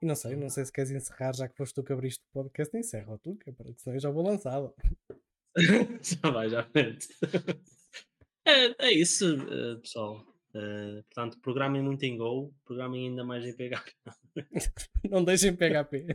E 0.01 0.07
não 0.07 0.14
sei, 0.14 0.37
não 0.37 0.49
sei 0.49 0.64
se 0.64 0.73
queres 0.73 0.90
encerrar, 0.90 1.35
já 1.35 1.47
que 1.47 1.55
foste 1.55 1.75
tu 1.75 1.85
que 1.85 1.92
abriste 1.92 2.25
o 2.31 2.33
podcast, 2.33 2.75
encerra 2.75 3.18
tu, 3.18 3.37
que 3.37 3.51
é 3.51 3.53
para 3.53 3.71
que 3.71 3.79
senão 3.79 3.97
eu 3.97 4.01
já 4.01 4.11
vou 4.11 4.25
lançá-lo. 4.25 4.75
já 6.01 6.31
vai, 6.31 6.49
já 6.49 6.62
frente. 6.62 7.09
É, 8.49 8.87
é 8.87 8.93
isso, 8.93 9.27
eh, 9.27 9.77
pessoal. 9.77 10.25
Eh, 10.55 11.03
portanto, 11.03 11.39
programem 11.43 11.83
muito 11.83 12.03
em 12.05 12.17
Go, 12.17 12.55
programem 12.65 13.09
ainda 13.09 13.23
mais 13.23 13.45
em 13.45 13.55
PHP. 13.55 13.93
Não 15.11 15.23
deixem 15.23 15.55
PHP. 15.55 16.07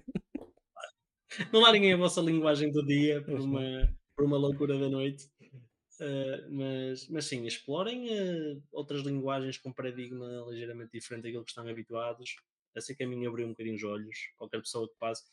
Não 1.53 1.61
larguem 1.61 1.93
a 1.93 1.97
vossa 1.97 2.21
linguagem 2.21 2.71
do 2.71 2.83
dia 2.83 3.21
por 3.21 3.39
uma, 3.39 3.61
por 4.15 4.25
uma 4.25 4.37
loucura 4.37 4.79
da 4.79 4.89
noite. 4.89 5.29
Eh, 5.99 6.47
mas, 6.49 7.07
mas 7.07 7.25
sim, 7.25 7.45
explorem 7.45 8.09
eh, 8.09 8.57
outras 8.71 9.03
linguagens 9.03 9.59
com 9.59 9.71
paradigma 9.71 10.25
ligeiramente 10.49 10.91
diferente 10.91 11.23
daquilo 11.23 11.43
que 11.43 11.51
estão 11.51 11.67
habituados. 11.67 12.35
Essa 12.75 12.95
que 12.95 13.03
a 13.03 13.07
mim 13.07 13.25
abriu 13.27 13.45
um 13.45 13.51
bocadinho 13.51 13.75
os 13.75 13.83
olhos. 13.83 14.17
Qualquer 14.37 14.59
pessoa 14.59 14.89
que 14.89 14.95
passe 14.99 15.23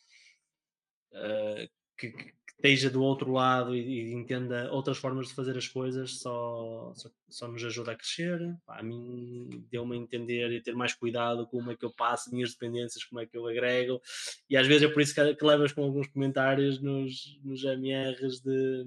eh, 1.14 1.68
que, 2.00 2.10
que 2.10 2.32
esteja 2.56 2.90
do 2.90 3.02
outro 3.02 3.32
lado 3.32 3.74
e, 3.74 3.80
e 3.80 4.12
entenda 4.12 4.70
outras 4.72 4.98
formas 4.98 5.28
de 5.28 5.34
fazer 5.34 5.56
as 5.56 5.68
coisas 5.68 6.18
só, 6.20 6.92
só, 6.94 7.10
só 7.28 7.48
nos 7.48 7.64
ajuda 7.64 7.92
a 7.92 7.96
crescer. 7.96 8.38
Pá, 8.66 8.78
a 8.78 8.82
mim 8.82 9.66
deu-me 9.70 9.96
a 9.96 10.00
entender 10.00 10.50
e 10.52 10.62
ter 10.62 10.74
mais 10.74 10.94
cuidado 10.94 11.46
com 11.46 11.58
como 11.58 11.72
é 11.72 11.76
que 11.76 11.84
eu 11.84 11.92
passo 11.92 12.30
minhas 12.32 12.52
dependências, 12.52 13.04
como 13.04 13.20
é 13.20 13.26
que 13.26 13.36
eu 13.36 13.46
agrego. 13.46 14.00
E 14.48 14.56
às 14.56 14.66
vezes 14.66 14.88
é 14.88 14.92
por 14.92 15.02
isso 15.02 15.14
que, 15.14 15.34
que 15.34 15.44
levas 15.44 15.72
com 15.72 15.82
alguns 15.82 16.06
comentários 16.08 16.80
nos, 16.80 17.38
nos 17.42 17.64
MRs 17.64 18.40
de 18.40 18.86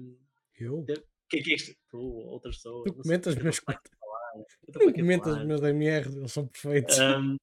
Eu? 0.58 0.80
o 0.80 0.84
que 1.28 1.40
que 1.40 1.52
é 1.52 1.54
isto? 1.56 1.74
Tu, 1.88 1.98
outras 1.98 2.56
pessoas. 2.56 2.84
Tu 2.84 2.94
comentas 2.94 3.34
meus 3.36 3.60
eu 3.66 4.42
estou 4.68 4.82
Tu 4.92 4.94
comentas 4.94 5.36
os 5.36 5.44
meus 5.44 5.62
MR, 5.62 6.08
eles 6.08 6.32
são 6.32 6.46
perfeitos. 6.46 6.98
Um, 6.98 7.36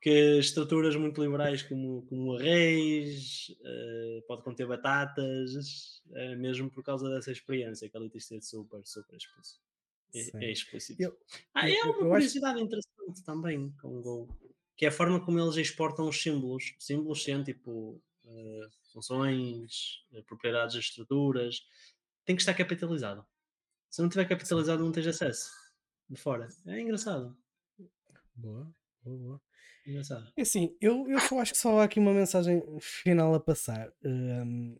que 0.00 0.38
estruturas 0.38 0.94
muito 0.96 1.20
liberais 1.22 1.62
como, 1.62 2.06
como 2.06 2.36
arrays, 2.36 3.54
eh, 3.64 4.22
pode 4.28 4.42
conter 4.44 4.66
batatas, 4.66 6.02
eh, 6.12 6.36
mesmo 6.36 6.70
por 6.70 6.84
causa 6.84 7.08
dessa 7.10 7.32
experiência 7.32 7.88
que 7.88 7.96
ali 7.96 8.08
tem 8.08 8.18
de 8.18 8.24
ser 8.24 8.40
super, 8.42 8.80
super 8.86 9.16
explícito. 9.16 9.60
É, 10.14 10.46
é 10.46 10.52
explícito. 10.52 11.02
Eu- 11.02 11.18
ah, 11.54 11.68
eu- 11.68 11.74
é 11.74 11.82
uma 11.82 11.92
eu 11.92 11.94
acho- 12.00 12.08
curiosidade 12.10 12.60
interessante 12.60 13.24
também 13.24 13.72
com 13.80 13.98
o 13.98 14.02
Go, 14.02 14.28
que 14.76 14.84
é 14.84 14.88
a 14.88 14.92
forma 14.92 15.22
como 15.24 15.38
eles 15.40 15.56
exportam 15.56 16.08
os 16.08 16.20
símbolos. 16.22 16.74
Símbolos 16.78 17.22
sendo 17.24 17.44
tipo 17.44 18.00
eh, 18.30 18.68
funções, 18.92 20.04
propriedades 20.26 20.74
das 20.76 20.84
estruturas, 20.84 21.60
tem 22.26 22.36
que 22.36 22.42
estar 22.42 22.52
capitalizado. 22.54 23.26
Se 23.90 24.02
não 24.02 24.08
tiver 24.10 24.26
capitalizado, 24.28 24.84
não 24.84 24.92
tens 24.92 25.06
acesso 25.06 25.50
de 26.10 26.16
fora. 26.20 26.46
É 26.66 26.78
engraçado. 26.80 27.34
Boa, 28.34 28.70
boa, 29.02 29.18
boa. 29.18 29.42
Engraçado. 29.90 30.32
É 30.36 30.42
assim, 30.42 30.76
eu, 30.80 31.08
eu 31.08 31.20
só 31.20 31.40
acho 31.40 31.52
que 31.52 31.58
só 31.58 31.80
há 31.80 31.84
aqui 31.84 31.98
uma 31.98 32.12
mensagem 32.12 32.62
final 32.80 33.34
a 33.34 33.40
passar. 33.40 33.92
hum, 34.04 34.76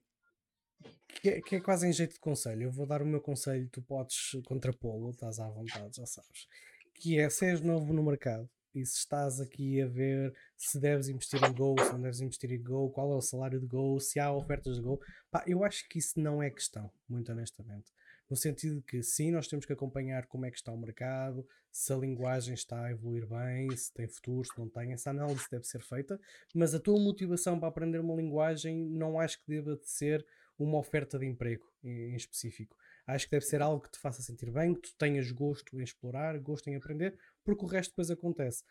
que, 1.21 1.29
é, 1.31 1.41
que 1.41 1.57
é 1.57 1.61
quase 1.61 1.87
em 1.87 1.93
jeito 1.93 2.15
de 2.15 2.21
conselho. 2.21 2.65
Eu 2.65 2.71
vou 2.71 2.87
dar 2.87 3.03
o 3.03 3.07
meu 3.07 3.21
conselho, 3.21 3.69
tu 3.71 3.83
podes 3.83 4.33
contrapô-lo, 4.47 5.11
estás 5.11 5.39
à 5.41 5.49
vontade, 5.49 5.97
já 5.97 6.07
sabes. 6.07 6.47
Que 6.95 7.19
é, 7.19 7.29
se 7.29 7.47
és 7.47 7.61
novo 7.61 7.93
no 7.93 8.03
mercado 8.03 8.49
e 8.75 8.85
se 8.85 8.99
estás 8.99 9.41
aqui 9.41 9.81
a 9.81 9.87
ver 9.87 10.35
se 10.57 10.79
deves 10.79 11.09
investir 11.09 11.43
em 11.43 11.53
Go, 11.53 11.75
se 11.83 11.93
não 11.93 12.03
deves 12.03 12.21
investir 12.21 12.53
em 12.53 12.63
Go, 12.63 12.91
qual 12.91 13.13
é 13.13 13.17
o 13.17 13.21
salário 13.21 13.59
de 13.59 13.67
Go, 13.67 13.99
se 14.01 14.21
há 14.21 14.33
ofertas 14.33 14.77
de 14.77 14.83
Go, 14.83 15.01
pá, 15.31 15.43
eu 15.47 15.65
acho 15.65 15.89
que 15.89 15.99
isso 15.99 16.21
não 16.21 16.43
é 16.43 16.51
questão, 16.51 16.91
muito 17.09 17.33
honestamente. 17.33 17.91
No 18.29 18.37
sentido 18.37 18.77
de 18.77 18.83
que 18.83 19.03
sim, 19.03 19.31
nós 19.31 19.49
temos 19.49 19.65
que 19.65 19.73
acompanhar 19.73 20.27
como 20.27 20.45
é 20.45 20.51
que 20.51 20.57
está 20.57 20.71
o 20.71 20.79
mercado, 20.79 21.47
se 21.71 21.93
a 21.93 21.97
linguagem 21.97 22.55
está 22.55 22.85
a 22.85 22.91
evoluir 22.91 23.27
bem, 23.27 23.75
se 23.77 23.93
tem 23.93 24.07
futuro, 24.07 24.45
se 24.45 24.59
não 24.59 24.69
tem, 24.69 24.93
essa 24.93 25.11
análise 25.11 25.47
deve 25.51 25.65
ser 25.65 25.81
feita, 25.81 26.21
mas 26.55 26.75
a 26.75 26.81
tua 26.81 26.99
motivação 26.99 27.59
para 27.59 27.69
aprender 27.69 28.01
uma 28.01 28.15
linguagem 28.15 28.77
não 28.77 29.19
acho 29.19 29.39
que 29.41 29.49
deva 29.49 29.77
de 29.77 29.89
ser 29.89 30.27
uma 30.59 30.79
oferta 30.79 31.19
de 31.19 31.27
emprego 31.27 31.65
em, 31.83 32.17
específico. 32.17 32.77
Acho 33.07 33.27
que 33.27 33.31
deve 33.31 33.47
ser 33.47 33.63
algo 33.63 33.81
que 33.83 33.93
te 33.93 33.99
faça 33.99 34.21
sentir 34.21 34.51
bem, 34.51 34.75
que 34.75 34.91
tu 34.91 34.95
tenhas 34.97 35.31
gosto 35.31 35.79
em 35.79 35.83
explorar, 35.83 36.39
gosto 36.39 36.69
em 36.69 36.77
aprender, 36.77 37.17
porque 37.45 37.65
o 37.65 37.69
resto 37.69 37.93
depois 37.93 38.11
acontece. 38.11 38.65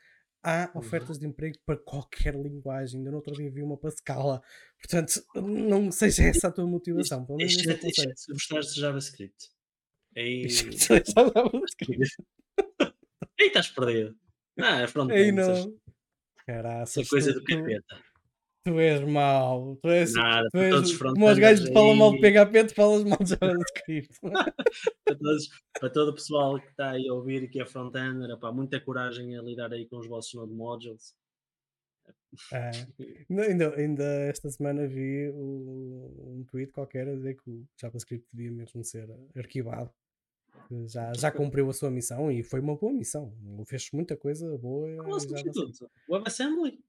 Há 0.43 0.71
Uhum. 0.73 0.79
ofertas 0.79 1.17
de 1.19 1.25
emprego 1.27 1.57
para 1.65 1.77
qualquer 1.77 2.33
linguagem. 2.35 2.99
Ainda 2.99 3.11
no 3.11 3.17
outro 3.17 3.33
dia 3.33 3.51
vi 3.51 3.61
uma 3.61 3.75
para 3.77 3.91
Scala. 3.91 4.41
Portanto, 4.79 5.21
não 5.35 5.91
seja 5.91 6.23
essa 6.23 6.47
a 6.47 6.51
tua 6.51 6.65
motivação. 6.65 7.25
Pelo 7.25 7.37
menos 7.39 7.53
Exceto, 7.53 7.81
conselho. 7.81 8.11
exceto 8.11 8.19
se 8.19 8.31
gostares 8.33 8.73
de 8.73 8.79
JavaScript. 8.81 9.49
Aí, 10.15 10.47
aí 13.39 13.47
estás 13.47 13.67
perdido. 13.69 14.15
Ah, 14.59 14.81
é. 14.81 14.85
Aí 15.13 15.29
essas- 15.29 15.65
não. 15.65 15.77
Essa 16.81 17.05
coisa 17.05 17.33
do 17.33 17.43
capeta. 17.43 18.01
Tu 18.67 18.79
és 18.79 19.01
mau. 19.03 19.77
Tu 19.81 19.89
és, 19.89 20.13
Nada, 20.13 20.49
tu 20.49 20.57
para 20.57 20.69
todos 20.69 20.91
és 20.91 20.97
como 20.97 21.29
os 21.29 21.39
gajos 21.39 21.65
que 21.65 21.71
frontenders 21.71 21.73
falam 21.73 21.95
mal 21.95 22.11
de 22.11 22.19
PHP, 22.19 22.63
tu 22.65 22.75
falas 22.75 23.03
mal 23.03 23.19
de 23.19 23.29
JavaScript. 23.39 24.19
para, 24.21 25.15
todos, 25.15 25.49
para 25.79 25.89
todo 25.89 26.09
o 26.09 26.13
pessoal 26.13 26.59
que 26.59 26.67
está 26.67 26.91
aí 26.91 27.07
a 27.07 27.13
ouvir 27.13 27.43
e 27.43 27.47
que 27.47 27.61
é 27.61 27.65
frontender, 27.65 28.29
epá, 28.29 28.51
muita 28.51 28.79
coragem 28.81 29.37
a 29.37 29.41
lidar 29.41 29.71
aí 29.71 29.87
com 29.87 29.97
os 29.97 30.07
vossos 30.07 30.33
node 30.33 30.53
modules. 30.53 31.15
Ah, 32.51 32.71
não, 33.29 33.43
ainda, 33.43 33.75
ainda 33.75 34.03
esta 34.03 34.49
semana 34.49 34.85
vi 34.85 35.29
um 35.31 36.45
tweet 36.51 36.71
qualquer 36.73 37.07
a 37.07 37.15
dizer 37.15 37.35
que 37.35 37.49
o 37.49 37.65
JavaScript 37.79 38.27
devia 38.33 38.51
mesmo 38.51 38.83
ser 38.83 39.09
arquivado. 39.35 39.91
Já, 40.87 41.13
já 41.13 41.31
cumpriu 41.31 41.69
a 41.69 41.73
sua 41.73 41.89
missão 41.89 42.29
e 42.29 42.43
foi 42.43 42.59
uma 42.59 42.75
boa 42.75 42.91
missão. 42.91 43.33
Fez 43.65 43.89
muita 43.93 44.17
coisa 44.17 44.57
boa. 44.57 44.93
Qual 44.97 45.11
é 45.11 45.15
o 45.15 45.19
substituto? 45.19 45.89
WebAssembly? 46.09 46.83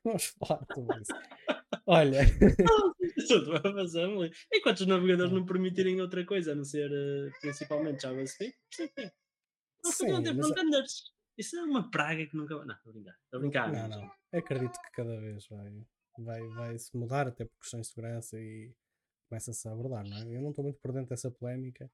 Vamos 0.04 0.26
falar 0.38 0.66
sobre 0.74 1.00
isso. 1.00 1.12
Olha, 1.86 2.20
WebAssembly. 3.64 4.30
Enquanto 4.52 4.80
os 4.80 4.86
navegadores 4.86 5.32
não 5.32 5.44
permitirem 5.44 6.00
outra 6.00 6.24
coisa 6.24 6.52
a 6.52 6.54
não 6.54 6.64
ser 6.64 6.90
eh, 6.90 7.30
principalmente 7.40 8.02
JavaScript, 8.02 8.56
é 8.80 9.02
é. 9.02 9.12
Nós 9.84 9.94
Sim, 9.94 10.06
podemos 10.06 10.24
ter 10.28 10.34
mas- 10.36 10.46
frontenders. 10.46 11.02
Isso 11.38 11.56
é 11.56 11.62
uma 11.62 11.90
praga 11.90 12.26
que 12.26 12.36
nunca 12.36 12.56
vai. 12.56 12.66
Não, 12.66 12.74
estou 12.74 12.90
a 12.90 12.92
brincar. 12.92 13.14
Estou 13.24 13.38
a 13.38 13.40
brincar. 13.40 13.72
não, 13.72 13.88
mas- 13.88 13.96
não. 13.96 14.38
Acredito 14.38 14.72
que 14.72 14.90
cada 14.92 15.20
vez 15.20 15.46
vai, 15.48 15.84
vai, 16.18 16.48
vai 16.48 16.78
se 16.78 16.96
mudar, 16.96 17.28
até 17.28 17.44
por 17.44 17.58
questões 17.60 17.86
de 17.86 17.92
segurança 17.94 18.38
e 18.38 18.72
começa-se 19.28 19.68
a 19.68 19.72
abordar, 19.72 20.04
não 20.06 20.16
é? 20.18 20.36
Eu 20.36 20.42
não 20.42 20.50
estou 20.50 20.64
muito 20.64 20.78
por 20.80 20.92
dentro 20.92 21.08
dessa 21.10 21.30
polémica. 21.30 21.90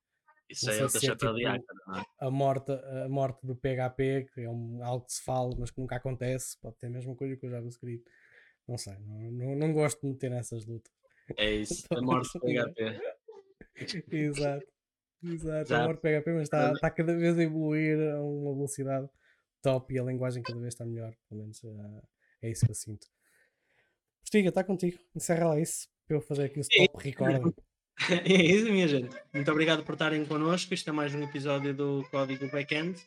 Isso 0.49 0.71
é 0.71 0.83
outra 0.83 0.99
é 0.99 1.01
chapéu 1.01 1.35
de 1.35 1.41
tipo- 1.43 1.93
é? 1.97 2.05
a 2.21 2.31
morte, 2.31 2.73
a 2.73 3.09
morte 3.09 3.45
do 3.45 3.57
PHP, 3.57 4.29
que 4.33 4.43
é 4.43 4.49
um, 4.49 4.83
algo 4.83 5.05
que 5.05 5.13
se 5.13 5.23
fala, 5.23 5.51
mas 5.59 5.71
que 5.71 5.81
nunca 5.81 5.97
acontece, 5.97 6.57
pode 6.61 6.77
ter 6.77 6.87
a 6.87 6.91
mesma 6.91 7.15
coisa 7.17 7.37
que 7.37 7.47
o 7.47 7.51
JavaScript. 7.51 8.09
Não 8.67 8.79
sei, 8.79 8.97
não, 9.01 9.31
não, 9.31 9.57
não 9.57 9.73
gosto 9.73 10.01
de 10.01 10.09
meter 10.09 10.31
nessas 10.31 10.65
lutas. 10.67 10.93
É 11.37 11.51
isso. 11.53 11.87
A 11.91 12.01
morte 12.01 12.33
do 12.33 12.41
PHP. 12.41 13.01
Exato, 14.11 14.67
exato. 15.23 15.69
Já. 15.69 15.83
A 15.83 15.87
morte 15.87 15.99
do 15.99 16.03
PHP, 16.03 16.33
mas 16.33 16.43
está, 16.43 16.73
está 16.73 16.91
cada 16.91 17.17
vez 17.17 17.39
a 17.39 17.43
evoluir 17.43 17.99
a 18.13 18.23
uma 18.23 18.55
velocidade 18.55 19.09
top 19.63 19.93
e 19.93 19.99
a 19.99 20.05
linguagem 20.05 20.43
cada 20.43 20.61
vez 20.61 20.75
está 20.75 20.85
melhor. 20.87 21.15
Pelo 21.29 21.41
menos 21.41 21.63
eh, 21.65 22.03
é 22.43 22.51
isso 22.51 22.65
que 22.65 22.71
eu 22.71 22.75
sinto. 22.75 23.09
Postiga, 24.21 24.49
está 24.49 24.63
contigo. 24.65 24.99
Encerra 25.15 25.49
lá 25.49 25.61
isso 25.61 25.89
para 26.07 26.17
eu 26.17 26.21
fazer 26.21 26.45
aqui 26.45 26.59
o 26.59 26.63
stop 26.63 27.05
recording. 27.05 27.53
É 28.25 28.43
isso, 28.43 28.71
minha 28.71 28.87
gente. 28.87 29.17
Muito 29.33 29.51
obrigado 29.51 29.83
por 29.83 29.95
estarem 29.95 30.25
connosco. 30.25 30.75
Isto 30.75 30.91
é 30.91 30.93
mais 30.93 31.15
um 31.15 31.23
episódio 31.23 31.75
do 31.75 32.07
Código 32.11 32.49
Backend. 32.51 33.01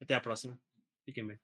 Até 0.00 0.14
à 0.14 0.20
próxima. 0.20 0.58
Fiquem 1.04 1.26
bem. 1.26 1.38